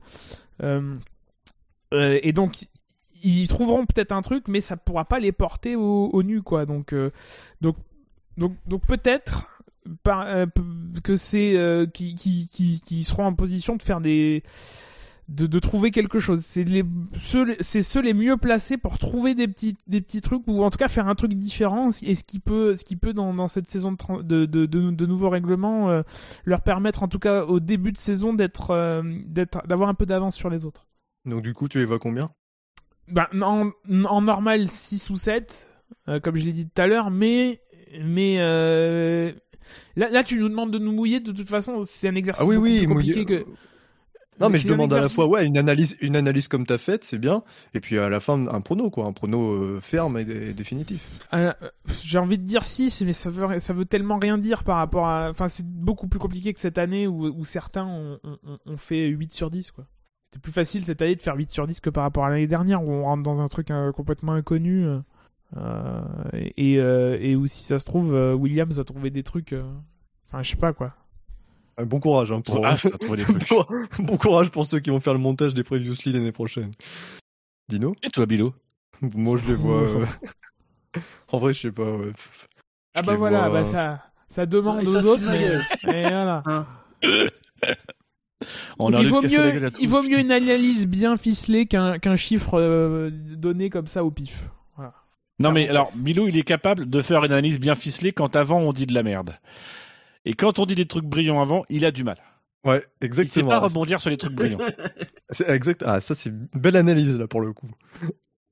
[1.92, 2.66] et donc,
[3.24, 6.66] ils trouveront peut-être un truc, mais ça pourra pas les porter au, au nu, quoi.
[6.66, 6.96] Donc,
[7.62, 7.76] donc,
[8.38, 9.53] donc, donc peut-être
[10.04, 10.46] par, euh,
[11.04, 14.44] que c'est euh, qui, qui, qui, qui, seront en position de faire des
[15.30, 16.42] de, de trouver quelque chose.
[16.44, 16.84] C'est les
[17.18, 20.70] ceux c'est ceux les mieux placés pour trouver des petits des petits trucs ou en
[20.70, 23.48] tout cas faire un truc différent et ce qui peut ce qui peut dans, dans
[23.48, 26.02] cette saison de de, de, de, nouveaux règlements euh,
[26.46, 30.36] leur permettre en tout cas au début de saison d'être d'être d'avoir un peu d'avance
[30.36, 30.88] sur les autres.
[31.26, 32.32] Donc du coup, tu les vois combien?
[33.08, 33.72] Ben, en,
[34.06, 35.68] en normal 6 ou 7
[36.22, 37.62] comme je l'ai dit tout à l'heure mais
[38.02, 38.40] mais
[39.96, 41.20] Là, là, tu nous demandes de nous mouiller.
[41.20, 43.46] De toute façon, c'est un exercice ah oui, oui, plus compliqué que.
[44.40, 47.04] Non, mais, je demande à la fois, ouais, une analyse, une analyse comme t'as faite,
[47.04, 47.44] c'est bien.
[47.74, 51.20] Et puis à la fin, un prono, quoi, un prono euh, ferme et, définitif.
[51.34, 51.54] Euh,
[52.04, 55.08] J'ai envie de dire 6, mais ça veut, ça veut tellement rien dire par rapport
[55.08, 55.30] à.
[55.30, 59.08] Enfin, c'est beaucoup plus compliqué que cette année où, où certains ont, ont, ont, fait
[59.08, 59.86] 8 sur 10, quoi.
[60.26, 62.48] C'était plus facile cette année de faire 8 sur 10 que par rapport à l'année
[62.48, 64.88] dernière où on rentre dans un truc euh, complètement inconnu.
[65.58, 66.02] Euh,
[66.34, 69.56] et, euh, et où si ça se trouve, euh, Williams a trouvé des trucs.
[70.28, 70.94] Enfin, je sais pas quoi.
[71.84, 72.76] Bon courage hein, pour ah,
[73.16, 73.50] des trucs.
[74.00, 76.72] bon courage pour ceux qui vont faire le montage des previously l'année prochaine.
[77.70, 78.54] Dino Et toi, Bilo
[79.02, 79.88] Moi, je les vois.
[81.32, 81.92] en vrai, je sais pas.
[81.92, 82.12] Ouais.
[82.94, 83.62] Ah bah voilà, vois...
[83.62, 85.24] bah ça, ça demande aux autres.
[85.26, 85.48] Mais...
[85.92, 86.44] Et voilà.
[88.80, 93.70] On il, vaut mieux, il vaut mieux une analyse bien ficelée qu'un chiffre euh, donné
[93.70, 94.50] comme ça au pif.
[95.40, 98.60] Non mais alors Milo il est capable de faire une analyse bien ficelée quand avant
[98.60, 99.36] on dit de la merde.
[100.26, 102.18] Et quand on dit des trucs brillants avant, il a du mal.
[102.64, 103.26] Ouais, exactement.
[103.26, 104.60] Il sait pas rebondir sur les trucs brillants.
[105.32, 105.84] c'est exact.
[105.86, 107.70] Ah, ça c'est une belle analyse là pour le coup.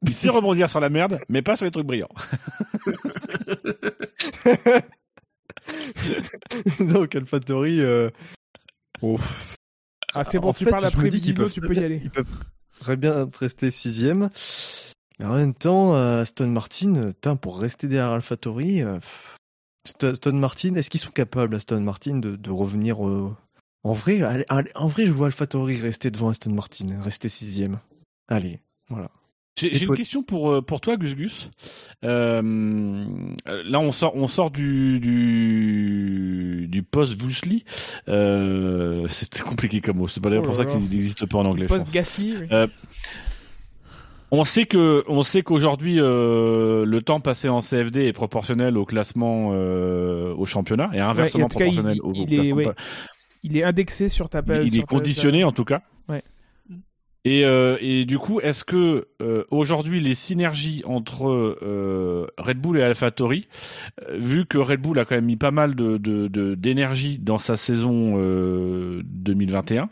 [0.04, 2.10] Il sait rebondir sur la merde, mais pas sur les trucs brillants.
[6.80, 8.10] Donc AlphaTauri euh...
[9.02, 9.20] oh.
[10.14, 12.02] Ah c'est bon, en tu fait, parles après Dino, tu peux y aller.
[12.04, 12.28] Ils peuvent
[12.80, 14.30] très bien rester sixième.
[15.22, 19.00] Mais en même temps, euh, Aston Martin, pour rester derrière AlphaTauri, euh,
[20.02, 23.34] Aston Martin, est-ce qu'ils sont capables, Aston Martin, de, de revenir au...
[23.84, 24.46] En vrai, allez,
[24.76, 27.80] en vrai, je vois AlphaTauri rester devant Aston Martin, rester sixième.
[28.28, 28.60] Allez,
[28.90, 29.10] voilà.
[29.58, 31.50] J'ai une question pour euh, pour toi, Gus Gus.
[32.04, 33.06] Euh,
[33.46, 37.64] là, on sort on sort du du, du post Bruce Lee.
[38.08, 40.08] Euh, c'est compliqué comme mot.
[40.08, 41.68] C'est pas d'ailleurs oh pour ça qu'il n'existe pas en anglais.
[41.68, 42.38] Post Gasly.
[42.38, 42.48] Oui.
[42.52, 42.68] Euh,
[44.32, 48.86] on sait que, on sait qu'aujourd'hui, euh, le temps passé en CFD est proportionnel au
[48.86, 52.66] classement, euh, au championnat, et inversement ouais, proportionnel il, au, il au est, ouais,
[53.44, 54.68] il est indexé sur ta page.
[54.68, 55.48] Il, il est conditionné ta...
[55.48, 55.82] en tout cas.
[56.08, 56.24] Ouais.
[57.24, 62.80] Et, euh, et du coup, est-ce que euh, aujourd'hui les synergies entre euh, Red Bull
[62.80, 63.48] et AlphaTauri,
[64.10, 65.98] euh, vu que Red Bull a quand même mis pas mal de
[66.56, 68.16] d'énergie de, dans sa saison
[69.04, 69.90] 2021,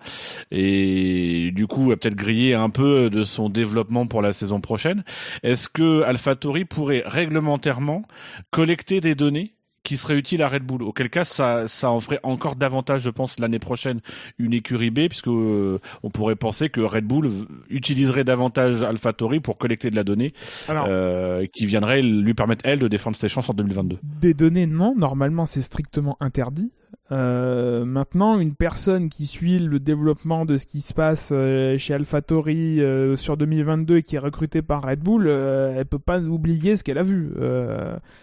[0.52, 5.04] et du coup a peut-être grillé un peu de son développement pour la saison prochaine,
[5.44, 8.06] est-ce que AlphaTauri pourrait réglementairement
[8.50, 9.54] collecter des données
[9.90, 10.84] qui serait utile à Red Bull.
[10.84, 14.02] Auquel cas, ça, ça en ferait encore davantage, je pense, l'année prochaine
[14.38, 17.28] une écurie B, puisque euh, on pourrait penser que Red Bull
[17.72, 20.36] utiliserait davantage AlphaTauri pour collecter de la donnée,
[20.68, 23.98] Alors, euh, qui viendrait lui permettre elle de défendre ses chances en 2022.
[24.04, 24.94] Des données, non.
[24.96, 26.72] Normalement, c'est strictement interdit.
[27.12, 31.96] Euh, maintenant, une personne qui suit le développement de ce qui se passe euh, chez
[31.96, 36.20] AlphaTauri euh, sur 2022 et qui est recrutée par Red Bull, euh, elle peut pas
[36.20, 37.32] oublier ce qu'elle a vu.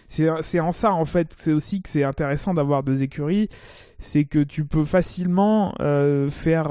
[0.09, 3.49] C'est en ça, en fait, c'est aussi que c'est intéressant d'avoir deux écuries.
[3.99, 5.75] C'est que tu peux facilement
[6.29, 6.69] faire,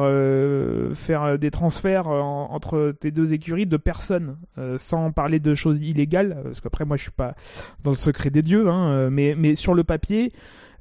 [0.94, 4.38] faire des transferts en- entre tes deux écuries de personnes,
[4.78, 7.36] sans parler de choses illégales, parce qu'après, moi, je suis pas
[7.84, 10.32] dans le secret des dieux, hein, mais, mais sur le papier,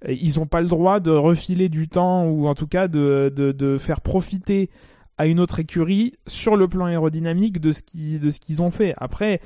[0.09, 3.53] ils n'ont pas le droit de refiler du temps ou en tout cas de, de,
[3.53, 4.71] de faire profiter
[5.17, 8.71] à une autre écurie sur le plan aérodynamique de ce qui de ce qu'ils ont
[8.71, 8.95] fait.
[8.97, 9.41] Après,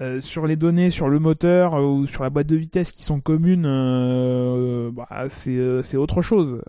[0.00, 3.02] euh, sur les données, sur le moteur euh, ou sur la boîte de vitesse qui
[3.02, 6.60] sont communes, euh, bah, c'est euh, c'est autre chose.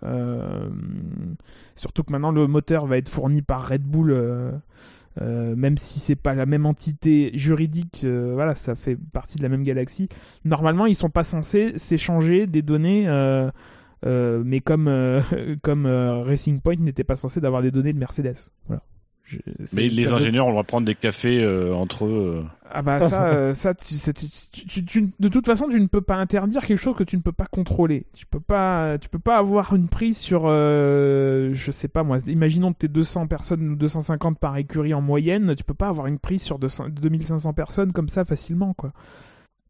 [1.76, 4.62] Surtout que maintenant le moteur va être fourni par Red Bull.
[5.22, 9.44] Euh, même si c'est pas la même entité juridique, euh, voilà, ça fait partie de
[9.44, 10.10] la même galaxie.
[10.46, 13.52] Normalement, ils sont pas censés s'échanger des données, euh,
[14.04, 14.90] mais comme
[15.62, 18.50] comme Racing Point n'était pas censé d'avoir des données de Mercedes.
[18.68, 18.82] Voilà.
[19.30, 19.38] Je-
[19.76, 22.42] Mais les veut- ingénieurs, on va prendre des cafés euh, entre eux.
[22.44, 22.48] euh.
[22.72, 24.14] ah bah ça, euh, ça tu, c'est-
[24.52, 27.16] tu- tu- tu- de toute façon, tu ne peux pas interdire quelque chose que tu
[27.16, 28.06] ne peux pas contrôler.
[28.14, 32.18] Tu peux pas, tu peux pas avoir une prise sur, euh, je sais pas moi.
[32.28, 35.54] Imaginons que t'es 200 personnes ou 250 par écurie en moyenne.
[35.56, 38.92] Tu peux pas avoir une prise sur 200 2500 personnes comme ça facilement, quoi.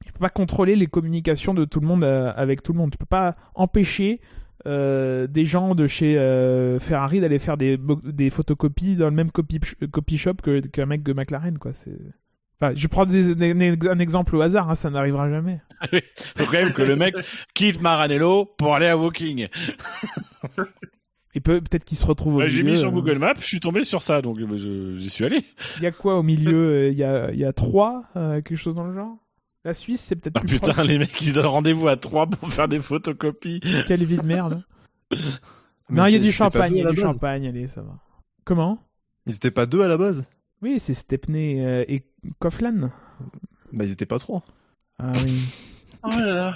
[0.05, 2.91] Tu peux pas contrôler les communications de tout le monde avec tout le monde.
[2.91, 4.19] Tu peux pas empêcher
[4.65, 9.31] euh, des gens de chez euh, Ferrari d'aller faire des, des photocopies dans le même
[9.31, 9.59] copy,
[9.91, 10.35] copy shop
[10.71, 11.71] qu'un mec de McLaren, quoi.
[11.73, 11.97] C'est
[12.61, 15.61] Enfin, je prends des- un exemple au hasard, hein, ça n'arrivera jamais.
[16.35, 17.15] Faut quand même que le mec
[17.53, 19.47] quitte Maranello pour aller à Woking.
[21.35, 23.45] Et peut- peut-être qu'il se retrouve au Ouais, J'ai mis sur euh, Google Maps, je
[23.45, 24.39] suis tombé sur ça, donc
[24.97, 25.41] j'y suis allé.
[25.77, 28.57] Il y a quoi au milieu Il y a, il y a trois, euh, quelque
[28.57, 29.15] chose dans le genre?
[29.65, 30.87] La Suisse, c'est peut-être Ah plus putain, proche.
[30.87, 33.59] les mecs, ils donnent rendez-vous à 3 pour faire des photocopies.
[33.87, 34.63] Quelle vie de merde.
[35.11, 35.17] Mais
[35.89, 37.13] non, il y a du champagne, il y à a du base.
[37.13, 37.97] champagne, allez, ça va.
[38.45, 38.79] Comment?
[39.25, 40.23] Ils étaient pas deux à la base?
[40.61, 42.05] Oui, c'est Stepney euh, et
[42.39, 42.91] Coughlin.
[43.71, 44.43] Bah ils étaient pas trois.
[44.97, 45.41] Ah oui.
[46.03, 46.55] Oh là là.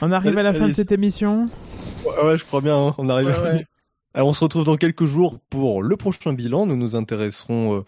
[0.00, 1.48] On arrive à la fin Allez, de cette émission?
[2.04, 3.28] Ouais, ouais, je crois bien, hein, on arrive.
[3.28, 3.66] Ouais, ouais.
[4.14, 6.66] Alors on se retrouve dans quelques jours pour le prochain bilan.
[6.66, 7.84] Nous nous intéresserons euh, à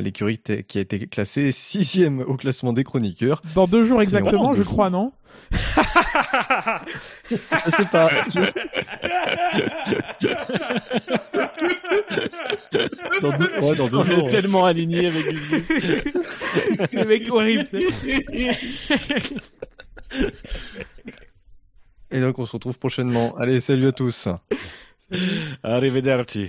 [0.00, 3.40] l'écurie qui a été classée sixième au classement des chroniqueurs.
[3.54, 5.12] Dans deux jours exactement, je crois, non
[5.52, 5.56] Je
[7.70, 8.10] sais pas.
[8.34, 8.40] je-
[13.20, 14.28] dans deux, ouais, dans deux On jours.
[14.28, 15.68] est tellement alignés avec Gus Gus.
[16.92, 17.66] Le mec horrible.
[17.92, 18.24] c'est-
[22.10, 23.36] Et donc on se retrouve prochainement.
[23.36, 24.28] Allez, salut à tous.
[25.62, 26.48] Arrivederci.